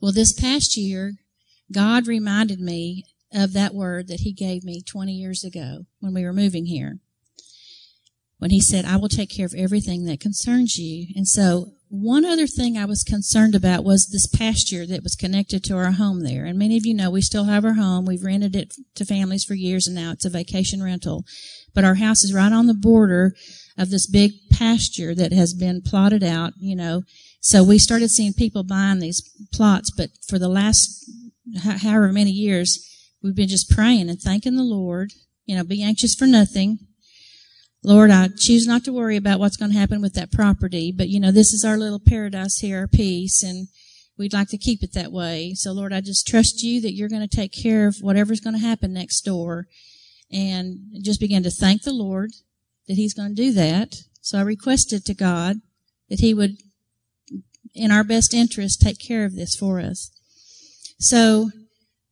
Well, 0.00 0.12
this 0.12 0.32
past 0.32 0.76
year, 0.76 1.14
God 1.72 2.06
reminded 2.06 2.60
me 2.60 3.04
of 3.32 3.52
that 3.52 3.74
word 3.74 4.08
that 4.08 4.20
He 4.20 4.32
gave 4.32 4.64
me 4.64 4.82
20 4.82 5.12
years 5.12 5.44
ago 5.44 5.86
when 6.00 6.14
we 6.14 6.24
were 6.24 6.32
moving 6.32 6.66
here 6.66 6.98
when 8.44 8.50
he 8.50 8.60
said, 8.60 8.84
I 8.84 8.96
will 8.96 9.08
take 9.08 9.30
care 9.30 9.46
of 9.46 9.54
everything 9.56 10.04
that 10.04 10.20
concerns 10.20 10.76
you. 10.76 11.06
And 11.16 11.26
so 11.26 11.72
one 11.88 12.26
other 12.26 12.46
thing 12.46 12.76
I 12.76 12.84
was 12.84 13.02
concerned 13.02 13.54
about 13.54 13.84
was 13.84 14.08
this 14.08 14.26
pasture 14.26 14.86
that 14.86 15.02
was 15.02 15.14
connected 15.14 15.64
to 15.64 15.76
our 15.76 15.92
home 15.92 16.24
there. 16.24 16.44
And 16.44 16.58
many 16.58 16.76
of 16.76 16.84
you 16.84 16.92
know 16.92 17.10
we 17.10 17.22
still 17.22 17.44
have 17.44 17.64
our 17.64 17.72
home. 17.72 18.04
We've 18.04 18.22
rented 18.22 18.54
it 18.54 18.74
to 18.96 19.06
families 19.06 19.44
for 19.44 19.54
years 19.54 19.86
and 19.86 19.96
now 19.96 20.10
it's 20.12 20.26
a 20.26 20.30
vacation 20.30 20.82
rental. 20.82 21.24
But 21.74 21.84
our 21.84 21.94
house 21.94 22.22
is 22.22 22.34
right 22.34 22.52
on 22.52 22.66
the 22.66 22.74
border 22.74 23.32
of 23.76 23.90
this 23.90 24.06
big 24.06 24.32
pasture 24.50 25.14
that 25.14 25.32
has 25.32 25.54
been 25.54 25.82
plotted 25.82 26.22
out, 26.22 26.52
you 26.58 26.76
know. 26.76 27.02
So 27.40 27.62
we 27.62 27.78
started 27.78 28.10
seeing 28.10 28.32
people 28.32 28.62
buying 28.62 29.00
these 29.00 29.22
plots, 29.52 29.90
but 29.90 30.10
for 30.28 30.38
the 30.38 30.48
last 30.48 31.04
however 31.62 32.12
many 32.12 32.30
years, 32.30 32.78
we've 33.22 33.34
been 33.34 33.48
just 33.48 33.70
praying 33.70 34.08
and 34.08 34.20
thanking 34.20 34.56
the 34.56 34.62
Lord, 34.62 35.12
you 35.44 35.56
know, 35.56 35.64
be 35.64 35.82
anxious 35.82 36.14
for 36.14 36.26
nothing, 36.26 36.78
Lord, 37.86 38.10
I 38.10 38.28
choose 38.34 38.66
not 38.66 38.82
to 38.84 38.94
worry 38.94 39.16
about 39.16 39.38
what's 39.38 39.58
going 39.58 39.70
to 39.70 39.78
happen 39.78 40.00
with 40.00 40.14
that 40.14 40.32
property, 40.32 40.90
but 40.90 41.10
you 41.10 41.20
know, 41.20 41.30
this 41.30 41.52
is 41.52 41.66
our 41.66 41.76
little 41.76 42.00
paradise 42.00 42.58
here, 42.60 42.78
our 42.80 42.88
peace, 42.88 43.42
and 43.42 43.68
we'd 44.16 44.32
like 44.32 44.48
to 44.48 44.58
keep 44.58 44.82
it 44.82 44.94
that 44.94 45.12
way. 45.12 45.52
So 45.54 45.70
Lord, 45.72 45.92
I 45.92 46.00
just 46.00 46.26
trust 46.26 46.62
you 46.62 46.80
that 46.80 46.94
you're 46.94 47.10
going 47.10 47.28
to 47.28 47.36
take 47.36 47.52
care 47.52 47.86
of 47.86 47.98
whatever's 48.00 48.40
going 48.40 48.58
to 48.58 48.66
happen 48.66 48.94
next 48.94 49.20
door 49.20 49.66
and 50.32 50.78
just 51.02 51.20
begin 51.20 51.42
to 51.42 51.50
thank 51.50 51.82
the 51.82 51.92
Lord 51.92 52.30
that 52.88 52.94
he's 52.94 53.14
going 53.14 53.34
to 53.34 53.42
do 53.42 53.52
that. 53.52 53.94
So 54.20 54.38
I 54.38 54.42
requested 54.42 55.04
to 55.04 55.14
God 55.14 55.56
that 56.08 56.20
he 56.20 56.34
would, 56.34 56.56
in 57.74 57.90
our 57.90 58.04
best 58.04 58.34
interest, 58.34 58.80
take 58.80 58.98
care 58.98 59.24
of 59.24 59.34
this 59.34 59.54
for 59.54 59.80
us. 59.80 60.10
So 60.98 61.50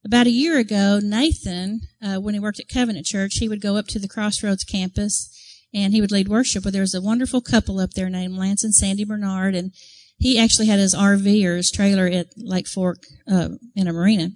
about 0.04 0.26
a 0.26 0.30
year 0.30 0.58
ago, 0.58 1.00
Nathan, 1.02 1.82
uh, 2.02 2.16
when 2.16 2.34
he 2.34 2.40
worked 2.40 2.60
at 2.60 2.68
Covenant 2.68 3.06
Church, 3.06 3.34
he 3.34 3.48
would 3.48 3.60
go 3.60 3.76
up 3.76 3.86
to 3.88 3.98
the 3.98 4.08
Crossroads 4.08 4.64
campus 4.64 5.28
and 5.72 5.92
he 5.92 6.00
would 6.00 6.12
lead 6.12 6.28
worship. 6.28 6.64
But 6.64 6.72
there 6.72 6.82
was 6.82 6.94
a 6.94 7.00
wonderful 7.00 7.40
couple 7.40 7.78
up 7.78 7.92
there 7.92 8.10
named 8.10 8.36
Lance 8.36 8.64
and 8.64 8.74
Sandy 8.74 9.04
Bernard, 9.04 9.54
and 9.54 9.72
he 10.18 10.38
actually 10.38 10.66
had 10.66 10.78
his 10.78 10.94
RV 10.94 11.44
or 11.44 11.56
his 11.56 11.70
trailer 11.70 12.06
at 12.06 12.26
Lake 12.36 12.66
Fork 12.66 12.98
uh, 13.30 13.50
in 13.74 13.88
a 13.88 13.92
marina. 13.92 14.30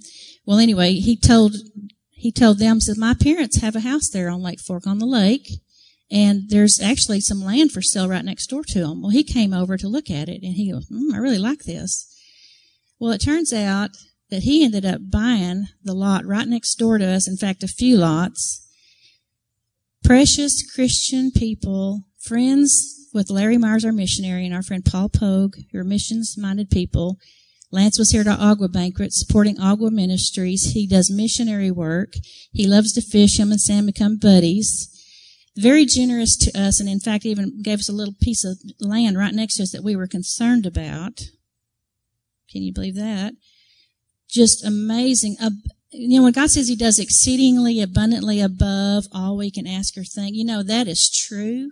Well, 0.46 0.59
anyway, 0.59 0.94
he 0.94 1.16
told 1.16 1.57
he 2.11 2.33
told 2.33 2.59
them 2.59 2.81
said 2.81 2.96
my 2.96 3.14
parents 3.14 3.61
have 3.61 3.77
a 3.77 3.81
house 3.81 4.09
there 4.09 4.31
on 4.31 4.42
Lake 4.42 4.61
Fork 4.61 4.87
on 4.87 4.99
the 4.99 5.07
lake, 5.07 5.61
and 6.11 6.49
there's 6.49 6.81
actually 6.81 7.21
some 7.21 7.42
land 7.45 7.73
for 7.73 7.83
sale 7.83 8.09
right 8.09 8.25
next 8.25 8.49
door 8.49 8.62
to 8.64 8.79
him. 8.81 9.03
Well, 9.03 9.11
he 9.11 9.25
came 9.25 9.53
over 9.53 9.77
to 9.77 9.88
look 9.88 10.11
at 10.11 10.29
it, 10.29 10.42
and 10.42 10.55
he 10.55 10.71
goes, 10.71 10.88
mm, 10.88 11.12
"I 11.12 11.19
really 11.19 11.38
like 11.38 11.64
this." 11.64 12.07
Well, 12.99 13.12
it 13.12 13.21
turns 13.21 13.53
out 13.53 13.90
that 14.31 14.42
he 14.42 14.64
ended 14.64 14.85
up 14.85 15.11
buying 15.11 15.69
the 15.85 15.95
lot 15.95 16.25
right 16.25 16.49
next 16.49 16.75
door 16.77 16.99
to 16.99 17.07
us. 17.07 17.29
In 17.29 17.37
fact, 17.37 17.62
a 17.62 17.69
few 17.69 17.97
lots. 17.97 18.62
Precious 20.03 20.62
Christian 20.75 21.31
people, 21.31 22.05
friends 22.19 22.95
with 23.12 23.31
Larry 23.31 23.59
Myers, 23.59 23.85
our 23.85 23.92
missionary, 23.92 24.45
and 24.45 24.55
our 24.55 24.62
friend 24.62 24.85
Paul 24.85 25.09
Pogue, 25.09 25.57
who 25.73 25.79
are 25.79 25.85
missions-minded 25.85 26.71
people. 26.71 27.19
Lance 27.73 27.99
was 27.99 28.11
here 28.11 28.21
at 28.21 28.29
our 28.29 28.38
Agua 28.38 28.69
banquet 28.69 29.12
supporting 29.12 29.59
Agua 29.59 29.90
Ministries. 29.90 30.73
He 30.73 30.87
does 30.87 31.11
missionary 31.11 31.71
work. 31.71 32.14
He 32.53 32.66
loves 32.66 32.92
to 32.92 33.01
fish. 33.01 33.38
Him 33.38 33.51
and 33.51 33.61
Sam 33.61 33.87
become 33.87 34.19
buddies. 34.19 34.88
Very 35.57 35.87
generous 35.87 36.37
to 36.37 36.59
us, 36.59 36.81
and 36.81 36.88
in 36.88 37.01
fact, 37.01 37.25
even 37.25 37.62
gave 37.62 37.79
us 37.79 37.88
a 37.88 37.95
little 37.95 38.14
piece 38.21 38.45
of 38.45 38.59
land 38.81 39.16
right 39.16 39.35
next 39.35 39.57
to 39.57 39.62
us 39.62 39.73
that 39.73 39.85
we 39.85 39.97
were 39.97 40.07
concerned 40.07 40.66
about. 40.66 41.23
Can 42.51 42.62
you 42.62 42.73
believe 42.73 42.97
that? 42.97 43.35
Just 44.29 44.64
amazing. 44.64 45.37
You 45.90 46.19
know, 46.19 46.25
when 46.25 46.33
God 46.33 46.51
says 46.51 46.69
He 46.69 46.77
does 46.77 46.99
exceedingly 46.99 47.81
abundantly 47.81 48.40
above 48.40 49.07
all 49.12 49.37
we 49.37 49.51
can 49.51 49.66
ask 49.66 49.97
or 49.97 50.05
think, 50.05 50.37
you 50.37 50.45
know, 50.45 50.62
that 50.62 50.88
is 50.88 51.11
true 51.11 51.71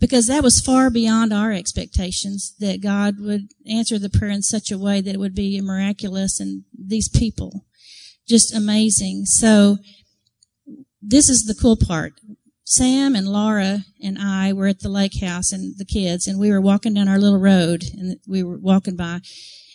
because 0.00 0.26
that 0.26 0.42
was 0.42 0.60
far 0.60 0.90
beyond 0.90 1.32
our 1.32 1.52
expectations 1.52 2.54
that 2.58 2.82
God 2.82 3.20
would 3.20 3.52
answer 3.70 3.98
the 3.98 4.10
prayer 4.10 4.32
in 4.32 4.42
such 4.42 4.70
a 4.70 4.78
way 4.78 5.00
that 5.00 5.14
it 5.14 5.20
would 5.20 5.34
be 5.34 5.60
miraculous 5.60 6.40
and 6.40 6.64
these 6.76 7.08
people 7.08 7.64
just 8.26 8.54
amazing. 8.54 9.26
So 9.26 9.78
this 11.00 11.28
is 11.28 11.44
the 11.44 11.54
cool 11.54 11.76
part. 11.76 12.14
Sam 12.64 13.14
and 13.14 13.28
Laura 13.28 13.84
and 14.02 14.18
I 14.18 14.52
were 14.52 14.66
at 14.66 14.80
the 14.80 14.88
lake 14.88 15.20
house 15.20 15.52
and 15.52 15.76
the 15.76 15.84
kids 15.84 16.26
and 16.26 16.38
we 16.38 16.50
were 16.50 16.60
walking 16.60 16.94
down 16.94 17.08
our 17.08 17.18
little 17.18 17.38
road 17.38 17.84
and 17.92 18.16
we 18.26 18.42
were 18.42 18.58
walking 18.58 18.96
by 18.96 19.20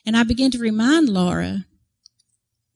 and 0.06 0.18
I 0.18 0.24
began 0.24 0.50
to 0.52 0.58
remind 0.58 1.08
Laura, 1.08 1.66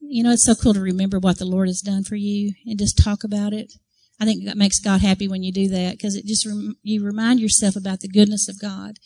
you 0.00 0.22
know, 0.22 0.30
it's 0.30 0.44
so 0.44 0.54
cool 0.54 0.74
to 0.74 0.80
remember 0.80 1.18
what 1.18 1.38
the 1.38 1.44
Lord 1.44 1.66
has 1.68 1.80
done 1.80 2.04
for 2.04 2.14
you 2.14 2.52
and 2.64 2.78
just 2.78 2.96
talk 2.96 3.24
about 3.24 3.52
it. 3.52 3.72
I 4.20 4.24
think 4.24 4.44
that 4.44 4.56
makes 4.56 4.78
God 4.78 5.00
happy 5.00 5.26
when 5.26 5.42
you 5.42 5.52
do 5.52 5.68
that 5.68 5.92
because 5.92 6.14
it 6.14 6.26
just, 6.26 6.46
rem- 6.46 6.76
you 6.82 7.04
remind 7.04 7.40
yourself 7.40 7.74
about 7.74 8.00
the 8.00 8.08
goodness 8.08 8.48
of 8.48 8.60
God. 8.60 8.98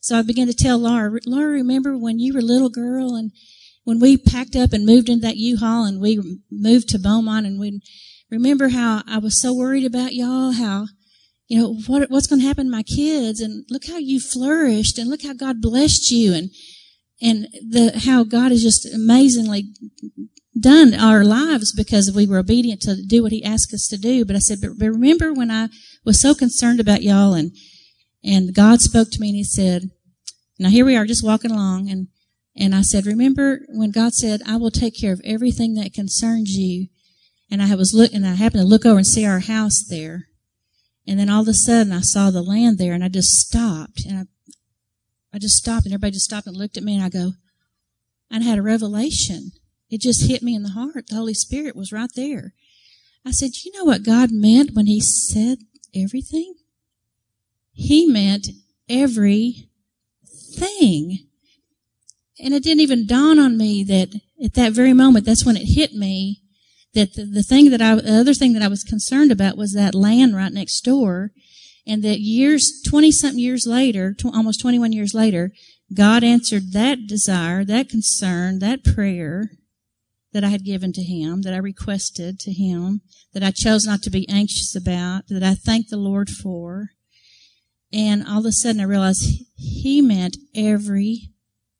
So 0.00 0.18
I 0.18 0.22
began 0.22 0.46
to 0.46 0.54
tell 0.54 0.78
Laura, 0.78 1.18
Laura, 1.26 1.50
remember 1.50 1.98
when 1.98 2.18
you 2.18 2.32
were 2.32 2.40
a 2.40 2.42
little 2.42 2.70
girl 2.70 3.14
and 3.14 3.32
when 3.86 4.00
we 4.00 4.16
packed 4.16 4.56
up 4.56 4.72
and 4.72 4.84
moved 4.84 5.08
into 5.08 5.24
that 5.24 5.36
U-Haul 5.36 5.84
and 5.84 6.00
we 6.00 6.40
moved 6.50 6.88
to 6.88 6.98
Beaumont 6.98 7.46
and 7.46 7.60
we 7.60 7.80
remember 8.28 8.70
how 8.70 9.02
I 9.06 9.18
was 9.18 9.40
so 9.40 9.54
worried 9.54 9.84
about 9.84 10.12
y'all, 10.12 10.50
how, 10.50 10.86
you 11.46 11.60
know, 11.60 11.74
what, 11.86 12.10
what's 12.10 12.26
going 12.26 12.40
to 12.40 12.46
happen 12.48 12.66
to 12.66 12.70
my 12.72 12.82
kids 12.82 13.40
and 13.40 13.64
look 13.70 13.86
how 13.86 13.98
you 13.98 14.18
flourished 14.18 14.98
and 14.98 15.08
look 15.08 15.22
how 15.22 15.34
God 15.34 15.62
blessed 15.62 16.10
you 16.10 16.34
and, 16.34 16.50
and 17.22 17.46
the, 17.62 18.00
how 18.04 18.24
God 18.24 18.50
has 18.50 18.60
just 18.60 18.92
amazingly 18.92 19.72
done 20.58 20.92
our 20.92 21.22
lives 21.22 21.72
because 21.72 22.10
we 22.10 22.26
were 22.26 22.38
obedient 22.38 22.80
to 22.80 22.96
do 23.06 23.22
what 23.22 23.30
he 23.30 23.44
asked 23.44 23.72
us 23.72 23.86
to 23.86 23.96
do. 23.96 24.24
But 24.24 24.34
I 24.34 24.40
said, 24.40 24.58
but 24.60 24.72
remember 24.80 25.32
when 25.32 25.52
I 25.52 25.68
was 26.04 26.20
so 26.20 26.34
concerned 26.34 26.80
about 26.80 27.04
y'all 27.04 27.34
and, 27.34 27.52
and 28.24 28.52
God 28.52 28.80
spoke 28.80 29.12
to 29.12 29.20
me 29.20 29.28
and 29.28 29.36
he 29.36 29.44
said, 29.44 29.82
now 30.58 30.70
here 30.70 30.84
we 30.84 30.96
are 30.96 31.06
just 31.06 31.24
walking 31.24 31.52
along 31.52 31.88
and, 31.88 32.08
and 32.56 32.74
I 32.74 32.82
said, 32.82 33.04
remember 33.04 33.60
when 33.68 33.90
God 33.90 34.14
said, 34.14 34.40
I 34.46 34.56
will 34.56 34.70
take 34.70 34.98
care 34.98 35.12
of 35.12 35.20
everything 35.24 35.74
that 35.74 35.92
concerns 35.92 36.56
you. 36.56 36.88
And 37.50 37.62
I 37.62 37.74
was 37.74 37.92
look, 37.92 38.12
and 38.12 38.26
I 38.26 38.34
happened 38.34 38.62
to 38.62 38.66
look 38.66 38.86
over 38.86 38.96
and 38.96 39.06
see 39.06 39.26
our 39.26 39.40
house 39.40 39.84
there. 39.88 40.28
And 41.06 41.20
then 41.20 41.28
all 41.28 41.42
of 41.42 41.48
a 41.48 41.54
sudden 41.54 41.92
I 41.92 42.00
saw 42.00 42.30
the 42.30 42.42
land 42.42 42.78
there 42.78 42.92
and 42.92 43.04
I 43.04 43.08
just 43.08 43.34
stopped 43.34 44.04
and 44.04 44.18
I, 44.18 44.22
I 45.32 45.38
just 45.38 45.56
stopped 45.56 45.84
and 45.84 45.92
everybody 45.92 46.12
just 46.12 46.24
stopped 46.24 46.46
and 46.48 46.56
looked 46.56 46.76
at 46.76 46.82
me 46.82 46.96
and 46.96 47.04
I 47.04 47.08
go, 47.08 47.32
I 48.30 48.40
had 48.40 48.58
a 48.58 48.62
revelation. 48.62 49.52
It 49.88 50.00
just 50.00 50.26
hit 50.28 50.42
me 50.42 50.54
in 50.56 50.64
the 50.64 50.70
heart. 50.70 51.06
The 51.08 51.14
Holy 51.14 51.34
Spirit 51.34 51.76
was 51.76 51.92
right 51.92 52.10
there. 52.16 52.54
I 53.24 53.30
said, 53.30 53.50
you 53.64 53.70
know 53.72 53.84
what 53.84 54.02
God 54.02 54.30
meant 54.32 54.74
when 54.74 54.86
he 54.86 55.00
said 55.00 55.58
everything? 55.94 56.54
He 57.72 58.06
meant 58.06 58.48
everything. 58.88 59.68
And 62.38 62.52
it 62.52 62.62
didn't 62.62 62.80
even 62.80 63.06
dawn 63.06 63.38
on 63.38 63.56
me 63.56 63.82
that 63.84 64.20
at 64.44 64.54
that 64.54 64.72
very 64.72 64.92
moment, 64.92 65.24
that's 65.24 65.46
when 65.46 65.56
it 65.56 65.66
hit 65.66 65.94
me 65.94 66.42
that 66.94 67.14
the, 67.14 67.24
the 67.24 67.42
thing 67.42 67.70
that 67.70 67.80
I, 67.80 67.94
the 67.94 68.20
other 68.20 68.34
thing 68.34 68.52
that 68.54 68.62
I 68.62 68.68
was 68.68 68.82
concerned 68.82 69.32
about 69.32 69.56
was 69.56 69.72
that 69.74 69.94
land 69.94 70.36
right 70.36 70.52
next 70.52 70.80
door. 70.82 71.30
And 71.86 72.02
that 72.02 72.20
years, 72.20 72.82
20 72.88 73.12
something 73.12 73.38
years 73.38 73.66
later, 73.66 74.12
tw- 74.12 74.34
almost 74.34 74.60
21 74.60 74.92
years 74.92 75.14
later, 75.14 75.52
God 75.94 76.24
answered 76.24 76.72
that 76.72 77.06
desire, 77.06 77.64
that 77.64 77.88
concern, 77.88 78.58
that 78.58 78.84
prayer 78.84 79.50
that 80.32 80.42
I 80.42 80.48
had 80.48 80.64
given 80.64 80.92
to 80.92 81.02
him, 81.02 81.42
that 81.42 81.54
I 81.54 81.58
requested 81.58 82.40
to 82.40 82.52
him, 82.52 83.02
that 83.32 83.42
I 83.42 83.52
chose 83.52 83.86
not 83.86 84.02
to 84.02 84.10
be 84.10 84.28
anxious 84.28 84.74
about, 84.74 85.28
that 85.28 85.42
I 85.42 85.54
thanked 85.54 85.90
the 85.90 85.96
Lord 85.96 86.28
for. 86.28 86.90
And 87.92 88.26
all 88.26 88.40
of 88.40 88.46
a 88.46 88.52
sudden 88.52 88.80
I 88.80 88.84
realized 88.84 89.44
he 89.54 90.02
meant 90.02 90.36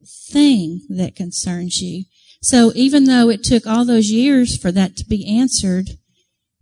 everything 0.07 0.83
that 0.89 1.17
concerns 1.17 1.81
you. 1.81 2.05
So 2.43 2.73
even 2.75 3.05
though 3.05 3.29
it 3.29 3.43
took 3.43 3.67
all 3.67 3.85
those 3.85 4.11
years 4.11 4.57
for 4.57 4.71
that 4.73 4.97
to 4.97 5.05
be 5.05 5.27
answered, 5.27 5.91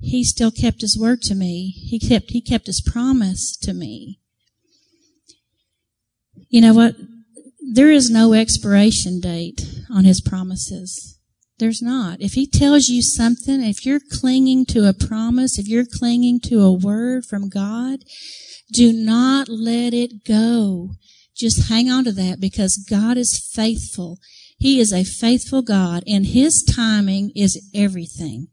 he 0.00 0.24
still 0.24 0.50
kept 0.50 0.80
his 0.80 0.98
word 0.98 1.22
to 1.22 1.35
me. 1.35 1.70
He 1.70 1.98
kept, 1.98 2.30
he 2.30 2.40
kept 2.40 2.66
his 2.66 2.80
promise 2.80 3.57
to 3.59 3.72
me. 3.72 4.20
You 6.48 6.61
know 6.61 6.74
what? 6.74 6.96
There 7.72 7.90
is 7.90 8.11
no 8.11 8.35
expiration 8.35 9.20
date 9.20 9.62
on 9.90 10.04
his 10.04 10.20
promises. 10.20 11.18
There's 11.59 11.80
not. 11.80 12.20
If 12.20 12.33
he 12.33 12.46
tells 12.46 12.88
you 12.88 13.00
something, 13.00 13.62
if 13.62 13.87
you're 13.87 14.00
clinging 14.00 14.66
to 14.66 14.88
a 14.88 14.92
promise, 14.92 15.59
if 15.59 15.68
you're 15.68 15.87
clinging 15.87 16.40
to 16.40 16.61
a 16.62 16.72
word 16.72 17.24
from 17.24 17.48
God, 17.48 18.00
do 18.72 18.92
not 18.92 19.48
let 19.48 19.94
it 19.94 20.24
go. 20.26 20.90
Just 21.37 21.68
hang 21.68 21.90
on 21.90 22.05
to 22.05 22.12
that 22.12 22.40
because 22.40 22.77
God 22.77 23.16
is 23.16 23.38
faithful. 23.38 24.18
He 24.59 24.81
is 24.81 24.92
a 24.92 25.05
faithful 25.05 25.62
God 25.62 26.05
and 26.07 26.27
his 26.27 26.62
timing 26.62 27.33
is 27.35 27.70
everything. 27.75 28.49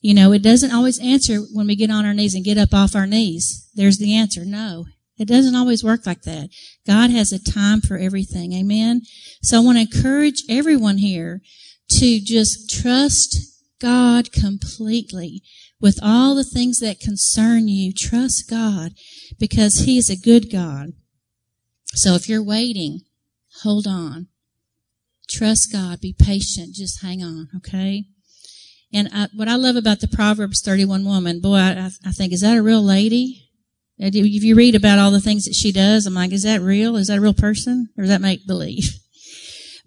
You 0.00 0.14
know, 0.14 0.32
it 0.32 0.42
doesn't 0.42 0.72
always 0.72 1.00
answer 1.00 1.38
when 1.52 1.66
we 1.66 1.74
get 1.74 1.90
on 1.90 2.04
our 2.04 2.14
knees 2.14 2.34
and 2.34 2.44
get 2.44 2.58
up 2.58 2.72
off 2.72 2.94
our 2.94 3.06
knees. 3.06 3.68
There's 3.74 3.98
the 3.98 4.14
answer. 4.14 4.44
No, 4.44 4.86
it 5.18 5.26
doesn't 5.26 5.56
always 5.56 5.82
work 5.82 6.06
like 6.06 6.22
that. 6.22 6.50
God 6.86 7.10
has 7.10 7.32
a 7.32 7.42
time 7.42 7.80
for 7.80 7.96
everything. 7.96 8.52
Amen. 8.52 9.02
So 9.42 9.56
I 9.56 9.64
want 9.64 9.78
to 9.78 9.96
encourage 9.96 10.44
everyone 10.48 10.98
here 10.98 11.40
to 11.90 12.20
just 12.20 12.70
trust 12.70 13.36
God 13.80 14.32
completely 14.32 15.42
with 15.80 15.98
all 16.02 16.34
the 16.34 16.44
things 16.44 16.78
that 16.80 17.00
concern 17.00 17.68
you. 17.68 17.92
Trust 17.92 18.48
God 18.48 18.92
because 19.38 19.80
He 19.80 19.98
is 19.98 20.10
a 20.10 20.16
good 20.16 20.50
God. 20.52 20.92
So 21.98 22.14
if 22.14 22.28
you're 22.28 22.44
waiting, 22.44 23.00
hold 23.62 23.88
on. 23.88 24.28
Trust 25.28 25.72
God. 25.72 26.00
Be 26.00 26.14
patient. 26.16 26.74
Just 26.74 27.02
hang 27.02 27.24
on. 27.24 27.48
Okay. 27.56 28.04
And 28.92 29.08
I, 29.12 29.26
what 29.34 29.48
I 29.48 29.56
love 29.56 29.74
about 29.74 29.98
the 29.98 30.06
Proverbs 30.06 30.62
31 30.62 31.04
woman, 31.04 31.40
boy, 31.40 31.56
I, 31.56 31.90
I 32.06 32.12
think, 32.12 32.32
is 32.32 32.42
that 32.42 32.56
a 32.56 32.62
real 32.62 32.82
lady? 32.82 33.50
If 33.98 34.44
you 34.44 34.54
read 34.54 34.76
about 34.76 35.00
all 35.00 35.10
the 35.10 35.20
things 35.20 35.44
that 35.46 35.56
she 35.56 35.72
does, 35.72 36.06
I'm 36.06 36.14
like, 36.14 36.30
is 36.30 36.44
that 36.44 36.60
real? 36.60 36.94
Is 36.94 37.08
that 37.08 37.18
a 37.18 37.20
real 37.20 37.34
person? 37.34 37.88
Or 37.98 38.04
is 38.04 38.10
that 38.10 38.20
make 38.20 38.46
believe? 38.46 38.84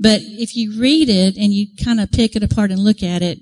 But 0.03 0.21
if 0.23 0.55
you 0.55 0.81
read 0.81 1.09
it 1.09 1.37
and 1.37 1.53
you 1.53 1.67
kind 1.85 1.99
of 1.99 2.11
pick 2.11 2.35
it 2.35 2.41
apart 2.41 2.71
and 2.71 2.79
look 2.79 3.03
at 3.03 3.21
it, 3.21 3.37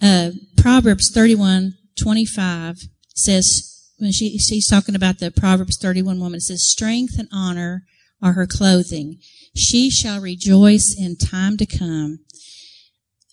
uh, 0.00 0.30
Proverbs 0.56 1.10
31, 1.12 1.74
25 2.00 2.82
says, 3.16 3.75
when 3.98 4.12
she, 4.12 4.38
she's 4.38 4.68
talking 4.68 4.94
about 4.94 5.18
the 5.18 5.30
Proverbs 5.30 5.78
31 5.80 6.20
woman, 6.20 6.38
it 6.38 6.42
says, 6.42 6.70
strength 6.70 7.18
and 7.18 7.28
honor 7.32 7.84
are 8.22 8.32
her 8.32 8.46
clothing. 8.46 9.18
She 9.54 9.90
shall 9.90 10.20
rejoice 10.20 10.94
in 10.98 11.16
time 11.16 11.56
to 11.56 11.66
come. 11.66 12.20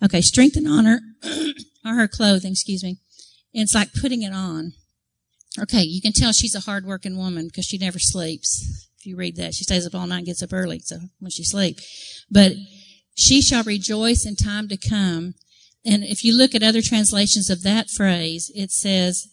Okay, 0.03 0.21
strength 0.21 0.55
and 0.55 0.67
honor 0.67 0.99
are 1.85 1.95
her 1.95 2.07
clothing, 2.07 2.51
excuse 2.51 2.83
me. 2.83 2.97
And 3.53 3.63
it's 3.63 3.75
like 3.75 3.93
putting 3.93 4.21
it 4.21 4.33
on. 4.33 4.73
Okay, 5.59 5.83
you 5.83 6.01
can 6.01 6.13
tell 6.13 6.31
she's 6.31 6.55
a 6.55 6.61
hardworking 6.61 7.17
woman 7.17 7.47
because 7.47 7.65
she 7.65 7.77
never 7.77 7.99
sleeps. 7.99 8.87
If 8.97 9.05
you 9.05 9.15
read 9.15 9.35
that, 9.35 9.53
she 9.53 9.63
stays 9.63 9.85
up 9.85 9.93
all 9.93 10.07
night 10.07 10.19
and 10.19 10.25
gets 10.25 10.41
up 10.41 10.53
early, 10.53 10.79
so 10.79 10.97
when 11.19 11.29
she 11.29 11.43
sleeps. 11.43 12.25
But 12.31 12.53
she 13.15 13.41
shall 13.41 13.63
rejoice 13.63 14.25
in 14.25 14.35
time 14.35 14.67
to 14.69 14.77
come. 14.77 15.35
and 15.85 16.03
if 16.03 16.23
you 16.23 16.35
look 16.35 16.55
at 16.55 16.63
other 16.63 16.81
translations 16.81 17.49
of 17.49 17.61
that 17.63 17.89
phrase, 17.89 18.51
it 18.55 18.71
says, 18.71 19.27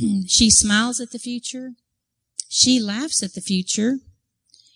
Mm. 0.00 0.24
she 0.28 0.50
smiles 0.50 1.00
at 1.00 1.10
the 1.10 1.18
future. 1.18 1.72
She 2.48 2.80
laughs 2.80 3.22
at 3.22 3.34
the 3.34 3.40
future. 3.40 3.98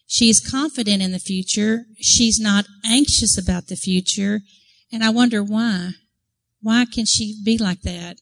She 0.07 0.29
is 0.29 0.41
confident 0.41 1.03
in 1.03 1.13
the 1.13 1.19
future. 1.19 1.85
She's 2.01 2.41
not 2.41 2.65
anxious 2.85 3.39
about 3.39 3.69
the 3.69 3.77
future. 3.77 4.41
And 4.93 5.05
I 5.05 5.11
wonder 5.11 5.43
why. 5.43 5.91
Why 6.63 6.85
can 6.85 7.07
she 7.07 7.41
be 7.45 7.57
like 7.57 7.83
that? 7.83 8.19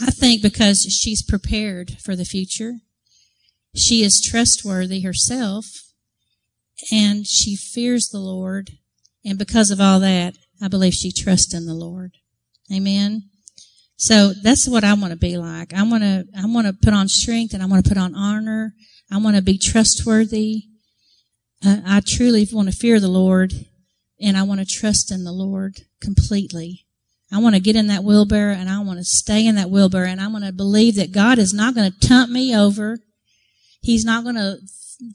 I 0.00 0.10
think 0.10 0.42
because 0.42 0.82
she's 0.82 1.22
prepared 1.22 1.92
for 2.02 2.14
the 2.14 2.24
future. 2.24 2.74
She 3.74 4.02
is 4.02 4.20
trustworthy 4.20 5.00
herself 5.00 5.66
and 6.92 7.26
she 7.26 7.56
fears 7.56 8.08
the 8.08 8.18
Lord. 8.18 8.72
And 9.24 9.38
because 9.38 9.70
of 9.70 9.80
all 9.80 10.00
that, 10.00 10.34
I 10.60 10.68
believe 10.68 10.94
she 10.94 11.10
trusts 11.10 11.54
in 11.54 11.66
the 11.66 11.74
Lord. 11.74 12.12
Amen. 12.72 13.30
So 13.98 14.32
that's 14.32 14.68
what 14.68 14.84
I 14.84 14.94
want 14.94 15.10
to 15.12 15.18
be 15.18 15.36
like. 15.36 15.74
I 15.74 15.82
want 15.82 16.04
to, 16.04 16.24
I 16.38 16.46
want 16.46 16.68
to 16.68 16.72
put 16.72 16.94
on 16.94 17.08
strength 17.08 17.52
and 17.52 17.62
I 17.62 17.66
want 17.66 17.84
to 17.84 17.88
put 17.88 17.98
on 17.98 18.14
honor. 18.14 18.72
I 19.10 19.18
want 19.18 19.34
to 19.34 19.42
be 19.42 19.58
trustworthy. 19.58 20.62
Uh, 21.66 21.78
I 21.84 22.00
truly 22.06 22.46
want 22.52 22.70
to 22.70 22.76
fear 22.76 23.00
the 23.00 23.08
Lord 23.08 23.52
and 24.20 24.36
I 24.36 24.44
want 24.44 24.60
to 24.60 24.66
trust 24.66 25.10
in 25.10 25.24
the 25.24 25.32
Lord 25.32 25.80
completely. 26.00 26.86
I 27.32 27.38
want 27.38 27.56
to 27.56 27.60
get 27.60 27.74
in 27.74 27.88
that 27.88 28.04
wheelbarrow 28.04 28.54
and 28.54 28.70
I 28.70 28.78
want 28.84 29.00
to 29.00 29.04
stay 29.04 29.44
in 29.44 29.56
that 29.56 29.68
wheelbarrow 29.68 30.06
and 30.06 30.20
I 30.20 30.28
want 30.28 30.44
to 30.44 30.52
believe 30.52 30.94
that 30.94 31.10
God 31.10 31.40
is 31.40 31.52
not 31.52 31.74
going 31.74 31.90
to 31.90 32.08
tump 32.08 32.30
me 32.30 32.56
over. 32.56 33.00
He's 33.82 34.04
not 34.04 34.22
going 34.22 34.36
to 34.36 34.58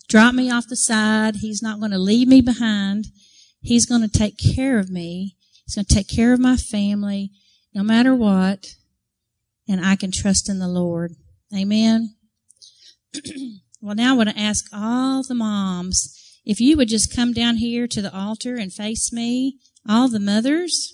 drop 0.09 0.35
me 0.35 0.51
off 0.51 0.67
the 0.67 0.75
side. 0.75 1.37
He's 1.37 1.63
not 1.63 1.79
going 1.79 1.91
to 1.91 1.97
leave 1.97 2.27
me 2.27 2.41
behind. 2.41 3.05
He's 3.61 3.85
going 3.85 4.01
to 4.01 4.09
take 4.09 4.37
care 4.37 4.77
of 4.77 4.89
me. 4.89 5.37
He's 5.65 5.75
going 5.75 5.85
to 5.85 5.95
take 5.95 6.09
care 6.09 6.33
of 6.33 6.41
my 6.41 6.57
family 6.57 7.31
no 7.73 7.83
matter 7.83 8.15
what. 8.15 8.75
And 9.67 9.83
I 9.85 9.95
can 9.95 10.11
trust 10.11 10.49
in 10.49 10.59
the 10.59 10.67
Lord. 10.67 11.13
Amen. 11.55 12.15
well, 13.81 13.95
now 13.95 14.13
I 14.13 14.17
want 14.17 14.29
to 14.29 14.39
ask 14.39 14.65
all 14.73 15.23
the 15.23 15.35
moms 15.35 16.19
if 16.45 16.59
you 16.59 16.75
would 16.77 16.89
just 16.89 17.15
come 17.15 17.31
down 17.31 17.57
here 17.57 17.87
to 17.87 18.01
the 18.01 18.13
altar 18.13 18.55
and 18.55 18.73
face 18.73 19.13
me, 19.13 19.59
all 19.87 20.09
the 20.09 20.19
mothers. 20.19 20.93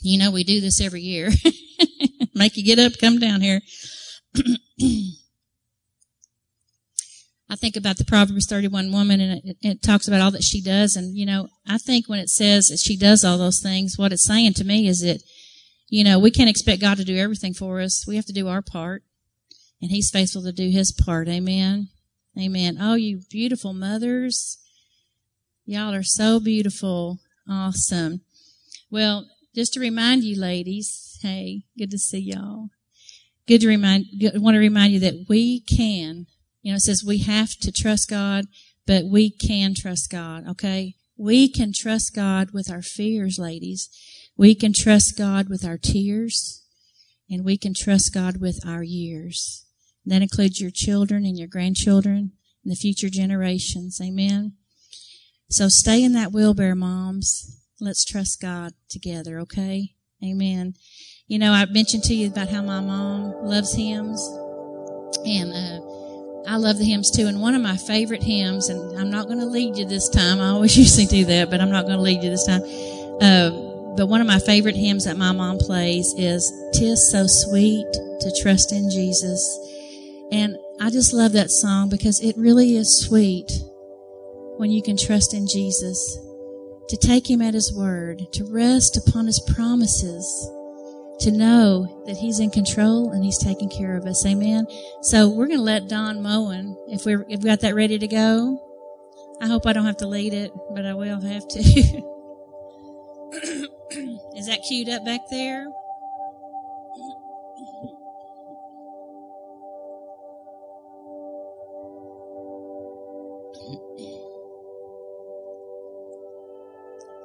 You 0.00 0.18
know, 0.18 0.30
we 0.30 0.44
do 0.44 0.60
this 0.60 0.80
every 0.80 1.02
year. 1.02 1.30
Make 2.34 2.56
you 2.56 2.64
get 2.64 2.78
up, 2.78 2.98
come 3.00 3.18
down 3.18 3.40
here. 3.42 3.60
I 7.50 7.56
think 7.56 7.76
about 7.76 7.96
the 7.96 8.04
Proverbs 8.04 8.46
31 8.46 8.92
woman 8.92 9.20
and 9.20 9.40
it, 9.42 9.56
it, 9.62 9.82
talks 9.82 10.06
about 10.06 10.20
all 10.20 10.30
that 10.30 10.44
she 10.44 10.60
does. 10.62 10.96
And, 10.96 11.16
you 11.16 11.24
know, 11.26 11.48
I 11.66 11.78
think 11.78 12.06
when 12.08 12.20
it 12.20 12.28
says 12.28 12.68
that 12.68 12.78
she 12.78 12.96
does 12.96 13.24
all 13.24 13.38
those 13.38 13.60
things, 13.60 13.96
what 13.96 14.12
it's 14.12 14.24
saying 14.24 14.52
to 14.54 14.64
me 14.64 14.86
is 14.86 15.00
that, 15.00 15.22
you 15.88 16.04
know, 16.04 16.18
we 16.18 16.30
can't 16.30 16.50
expect 16.50 16.80
God 16.80 16.96
to 16.98 17.04
do 17.04 17.16
everything 17.16 17.54
for 17.54 17.80
us. 17.80 18.06
We 18.06 18.16
have 18.16 18.26
to 18.26 18.32
do 18.32 18.48
our 18.48 18.62
part 18.62 19.02
and 19.80 19.90
he's 19.90 20.10
faithful 20.10 20.42
to 20.42 20.52
do 20.52 20.68
his 20.70 20.92
part. 20.92 21.28
Amen. 21.28 21.88
Amen. 22.38 22.78
Oh, 22.80 22.94
you 22.94 23.20
beautiful 23.30 23.72
mothers. 23.72 24.58
Y'all 25.64 25.94
are 25.94 26.02
so 26.02 26.40
beautiful. 26.40 27.18
Awesome. 27.48 28.22
Well, 28.90 29.28
just 29.54 29.72
to 29.74 29.80
remind 29.80 30.24
you 30.24 30.38
ladies, 30.38 31.18
hey, 31.22 31.62
good 31.76 31.90
to 31.90 31.98
see 31.98 32.18
y'all. 32.18 32.68
Good 33.46 33.62
to 33.62 33.68
remind, 33.68 34.06
want 34.34 34.54
to 34.54 34.60
remind 34.60 34.92
you 34.92 35.00
that 35.00 35.26
we 35.28 35.60
can 35.60 36.26
you 36.62 36.72
know, 36.72 36.76
it 36.76 36.80
says 36.80 37.02
we 37.02 37.18
have 37.18 37.56
to 37.60 37.72
trust 37.72 38.10
God, 38.10 38.46
but 38.86 39.04
we 39.04 39.30
can 39.30 39.74
trust 39.74 40.10
God, 40.10 40.46
okay? 40.48 40.94
We 41.16 41.48
can 41.48 41.72
trust 41.72 42.14
God 42.14 42.50
with 42.52 42.70
our 42.70 42.82
fears, 42.82 43.38
ladies. 43.38 43.88
We 44.38 44.54
can 44.54 44.72
trust 44.72 45.18
God 45.18 45.48
with 45.48 45.64
our 45.64 45.76
tears, 45.76 46.62
and 47.28 47.44
we 47.44 47.58
can 47.58 47.74
trust 47.74 48.14
God 48.14 48.40
with 48.40 48.64
our 48.64 48.84
years. 48.84 49.66
And 50.04 50.12
that 50.14 50.22
includes 50.22 50.60
your 50.60 50.70
children 50.70 51.24
and 51.24 51.36
your 51.36 51.48
grandchildren 51.48 52.32
and 52.64 52.72
the 52.72 52.76
future 52.76 53.10
generations. 53.10 54.00
Amen. 54.00 54.52
So 55.50 55.68
stay 55.68 56.04
in 56.04 56.12
that 56.12 56.30
wheelbarrow, 56.30 56.76
moms. 56.76 57.60
Let's 57.80 58.04
trust 58.04 58.40
God 58.40 58.74
together, 58.88 59.40
okay? 59.40 59.94
Amen. 60.24 60.74
You 61.26 61.40
know, 61.40 61.52
I 61.52 61.66
mentioned 61.66 62.04
to 62.04 62.14
you 62.14 62.28
about 62.28 62.48
how 62.48 62.62
my 62.62 62.80
mom 62.80 63.32
loves 63.44 63.74
hymns, 63.74 64.24
and 65.24 65.52
uh, 65.52 66.50
I 66.50 66.56
love 66.58 66.78
the 66.78 66.84
hymns 66.84 67.10
too. 67.10 67.26
And 67.26 67.40
one 67.40 67.56
of 67.56 67.62
my 67.62 67.76
favorite 67.76 68.22
hymns, 68.22 68.68
and 68.68 68.96
I'm 68.96 69.10
not 69.10 69.26
going 69.26 69.40
to 69.40 69.46
lead 69.46 69.76
you 69.76 69.84
this 69.84 70.08
time. 70.08 70.40
I 70.40 70.50
always 70.50 70.78
usually 70.78 71.06
do 71.06 71.24
that, 71.24 71.50
but 71.50 71.60
I'm 71.60 71.72
not 71.72 71.86
going 71.86 71.96
to 71.96 72.02
lead 72.02 72.22
you 72.22 72.30
this 72.30 72.46
time. 72.46 72.62
Uh, 73.20 73.67
but 73.98 74.06
one 74.06 74.20
of 74.20 74.28
my 74.28 74.38
favorite 74.38 74.76
hymns 74.76 75.04
that 75.06 75.16
my 75.16 75.32
mom 75.32 75.58
plays 75.58 76.14
is 76.16 76.50
"Tis 76.72 77.10
So 77.10 77.26
Sweet 77.26 77.92
to 77.92 78.32
Trust 78.40 78.72
in 78.72 78.88
Jesus," 78.90 79.42
and 80.30 80.56
I 80.80 80.88
just 80.88 81.12
love 81.12 81.32
that 81.32 81.50
song 81.50 81.88
because 81.88 82.20
it 82.20 82.36
really 82.36 82.76
is 82.76 83.04
sweet 83.04 83.50
when 84.56 84.70
you 84.70 84.82
can 84.82 84.96
trust 84.96 85.34
in 85.34 85.48
Jesus, 85.48 85.98
to 86.88 86.96
take 86.96 87.28
Him 87.28 87.42
at 87.42 87.54
His 87.54 87.74
word, 87.74 88.22
to 88.34 88.44
rest 88.44 88.96
upon 88.96 89.26
His 89.26 89.40
promises 89.54 90.24
to 91.20 91.32
know 91.32 92.04
that 92.06 92.16
He's 92.16 92.38
in 92.38 92.50
control 92.50 93.10
and 93.10 93.24
He's 93.24 93.42
taking 93.42 93.68
care 93.68 93.96
of 93.96 94.06
us. 94.06 94.24
Amen. 94.24 94.68
So 95.02 95.28
we're 95.28 95.48
going 95.48 95.58
to 95.58 95.64
let 95.64 95.88
Don 95.88 96.22
Moen, 96.22 96.76
if 96.88 97.04
we're, 97.04 97.26
if 97.28 97.40
we 97.42 97.50
got 97.50 97.60
that 97.60 97.74
ready 97.74 97.98
to 97.98 98.06
go. 98.06 98.64
I 99.40 99.46
hope 99.46 99.66
I 99.66 99.72
don't 99.72 99.86
have 99.86 99.98
to 99.98 100.08
lead 100.08 100.34
it, 100.34 100.52
but 100.72 100.86
I 100.86 100.94
will 100.94 101.20
have 101.20 101.48
to. 101.48 102.02
Is 103.90 104.46
that 104.46 104.62
queued 104.68 104.88
up 104.88 105.04
back 105.04 105.20
there? 105.30 105.66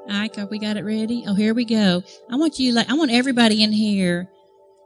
Ike, 0.10 0.50
we 0.50 0.60
got 0.60 0.78
it 0.78 0.84
ready? 0.84 1.26
Oh, 1.28 1.34
here 1.34 1.54
we 1.54 1.66
go. 1.66 2.04
I 2.30 2.36
want 2.38 2.60
you, 2.60 2.72
like, 2.74 2.90
I 2.90 2.94
want 2.94 3.12
everybody 3.12 3.62
in 3.62 3.72
here, 3.72 4.30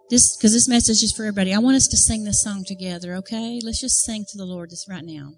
this, 0.10 0.36
cause 0.42 0.54
this 0.54 0.68
message 0.68 1.04
is 1.04 1.12
for 1.12 1.24
everybody. 1.24 1.54
I 1.54 1.60
want 1.60 1.76
us 1.76 1.88
to 1.90 1.98
sing 1.98 2.24
this 2.24 2.42
song 2.42 2.64
together, 2.66 3.16
okay? 3.16 3.60
Let's 3.64 3.82
just 3.82 4.04
sing 4.04 4.26
to 4.32 4.38
the 4.38 4.46
Lord 4.46 4.72
this 4.72 4.88
right 4.90 5.04
now. 5.04 5.34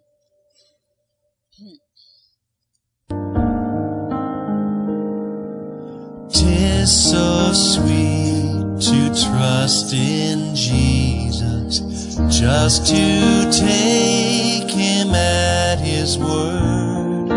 Tis 6.50 7.12
so 7.12 7.54
sweet 7.54 8.82
to 8.82 9.00
trust 9.24 9.94
in 9.94 10.56
Jesus, 10.56 11.82
just 12.28 12.88
to 12.88 13.52
take 13.52 14.72
him 14.72 15.14
at 15.14 15.78
his 15.78 16.18
word, 16.18 17.30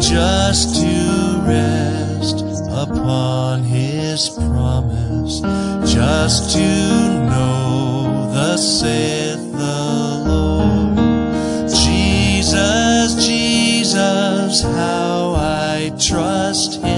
just 0.00 0.76
to 0.76 1.42
rest 1.44 2.40
upon 2.70 3.64
his 3.64 4.30
promise, 4.30 5.40
just 5.92 6.56
to 6.56 6.68
know 7.28 8.30
the 8.32 8.56
saith 8.56 9.52
the 9.52 10.22
Lord. 10.26 11.68
Jesus, 11.68 13.26
Jesus, 13.26 14.62
how 14.62 15.34
I 15.36 15.92
trust 16.00 16.80
him, 16.80 16.97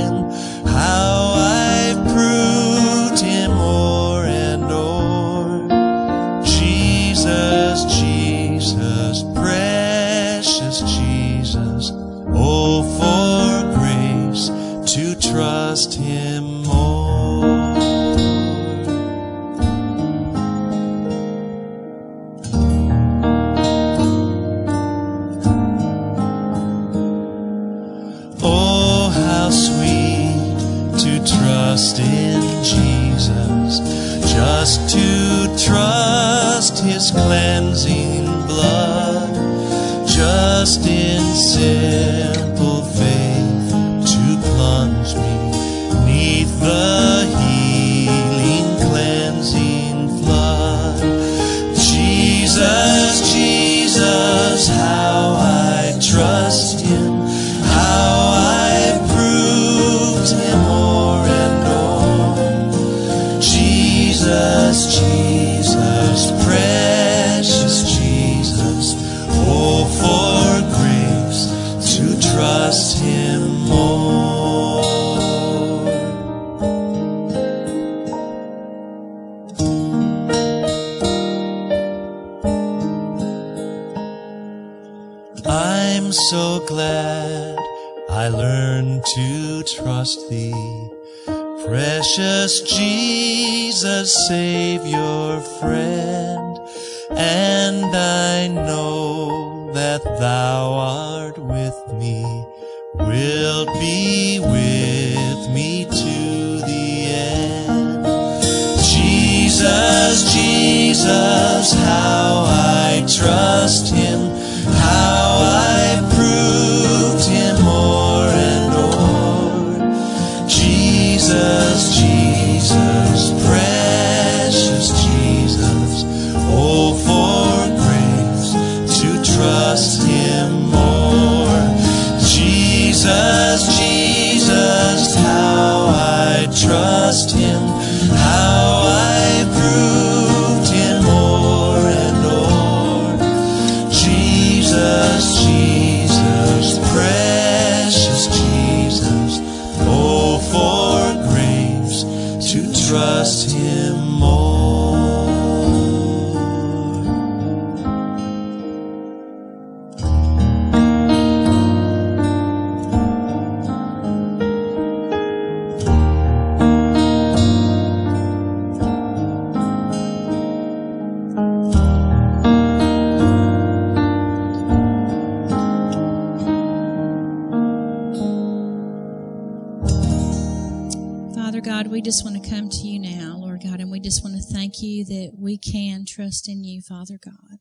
that 185.10 185.32
we 185.36 185.58
can 185.58 186.04
trust 186.06 186.48
in 186.48 186.62
you, 186.62 186.80
Father 186.80 187.18
God. 187.22 187.58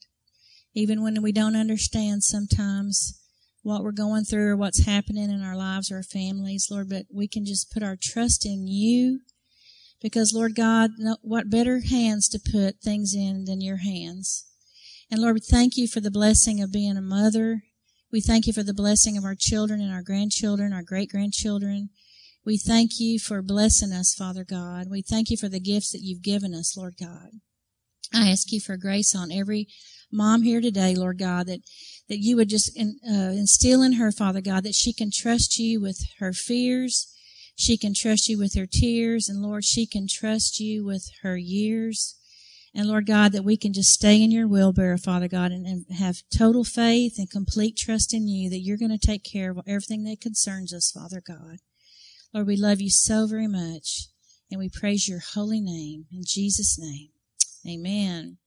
Even 0.76 1.02
when 1.02 1.22
we 1.24 1.32
don't 1.32 1.56
understand 1.56 2.24
sometimes 2.24 3.20
what 3.64 3.84
we're 3.84 3.92
going 3.92 4.24
through 4.24 4.52
or 4.52 4.56
what's 4.56 4.86
happening 4.86 5.32
in 5.32 5.42
our 5.42 5.58
lives 5.58 5.92
or 5.92 5.98
our 5.98 6.04
families, 6.04 6.68
Lord, 6.70 6.90
but 6.90 7.08
we 7.12 7.28
can 7.28 7.46
just 7.46 7.74
put 7.74 7.82
our 7.82 7.98
trust 8.00 8.46
in 8.46 8.68
you 8.68 9.22
because, 10.00 10.32
Lord 10.32 10.56
God, 10.56 10.92
what 11.22 11.50
better 11.50 11.82
hands 11.82 12.30
to 12.30 12.40
put 12.40 12.82
things 12.82 13.16
in 13.16 13.46
than 13.46 13.62
your 13.62 13.78
hands? 13.78 14.46
And 15.12 15.20
Lord, 15.20 15.34
we 15.34 15.42
thank 15.42 15.76
you 15.76 15.88
for 15.88 16.00
the 16.02 16.12
blessing 16.12 16.62
of 16.62 16.72
being 16.72 16.98
a 16.98 17.02
mother. 17.02 17.64
We 18.12 18.22
thank 18.22 18.46
you 18.46 18.54
for 18.54 18.64
the 18.64 18.76
blessing 18.76 19.18
of 19.18 19.26
our 19.26 19.36
children 19.36 19.82
and 19.82 19.92
our 19.92 20.04
grandchildren, 20.04 20.72
our 20.72 20.84
great 20.84 21.10
grandchildren. 21.10 21.90
We 22.50 22.58
thank 22.58 23.00
you 23.00 23.20
for 23.20 23.44
blessing 23.44 23.94
us, 23.94 24.16
Father 24.16 24.44
God. 24.44 24.88
We 24.90 25.04
thank 25.04 25.30
you 25.30 25.38
for 25.38 25.50
the 25.50 25.60
gifts 25.60 25.92
that 25.92 26.02
you've 26.02 26.24
given 26.24 26.56
us, 26.56 26.76
Lord 26.76 26.96
God. 27.00 27.30
I 28.12 28.32
ask 28.32 28.52
you 28.52 28.60
for 28.60 28.76
grace 28.76 29.16
on 29.16 29.32
every 29.32 29.68
mom 30.12 30.42
here 30.42 30.60
today, 30.60 30.96
Lord 30.96 31.20
God, 31.20 31.46
that, 31.46 31.60
that 32.08 32.18
you 32.18 32.36
would 32.38 32.50
just 32.50 32.76
in, 32.76 32.98
uh, 33.08 33.34
instill 33.38 33.84
in 33.84 33.94
her, 33.94 34.12
Father 34.12 34.42
God, 34.42 34.64
that 34.64 34.74
she 34.74 34.94
can 34.94 35.12
trust 35.14 35.60
you 35.60 35.80
with 35.80 36.04
her 36.18 36.34
fears. 36.34 37.14
She 37.56 37.78
can 37.78 37.94
trust 37.94 38.28
you 38.28 38.40
with 38.40 38.56
her 38.56 38.66
tears. 38.66 39.30
And 39.30 39.44
Lord, 39.44 39.64
she 39.64 39.86
can 39.86 40.08
trust 40.10 40.60
you 40.60 40.84
with 40.84 41.08
her 41.22 41.38
years. 41.38 42.16
And 42.74 42.88
Lord 42.88 43.06
God, 43.06 43.32
that 43.34 43.46
we 43.46 43.58
can 43.58 43.74
just 43.74 43.92
stay 43.92 44.24
in 44.24 44.32
your 44.32 44.48
wheelbarrow, 44.48 44.98
Father 44.98 45.28
God, 45.28 45.52
and, 45.52 45.68
and 45.68 45.86
have 46.00 46.24
total 46.36 46.64
faith 46.64 47.20
and 47.20 47.30
complete 47.30 47.78
trust 47.78 48.12
in 48.12 48.28
you 48.28 48.50
that 48.50 48.62
you're 48.62 48.76
going 48.76 48.90
to 48.90 48.98
take 48.98 49.24
care 49.24 49.52
of 49.52 49.60
everything 49.68 50.04
that 50.06 50.20
concerns 50.20 50.74
us, 50.74 50.92
Father 50.92 51.22
God. 51.24 51.60
Lord, 52.34 52.46
we 52.46 52.56
love 52.56 52.80
you 52.80 52.92
so 52.92 53.26
very 53.26 53.48
much, 53.48 54.08
and 54.52 54.60
we 54.60 54.70
praise 54.70 55.10
your 55.10 55.20
holy 55.34 55.60
name. 55.60 56.06
In 56.12 56.22
Jesus' 56.24 56.78
name, 56.78 57.10
amen. 57.68 58.38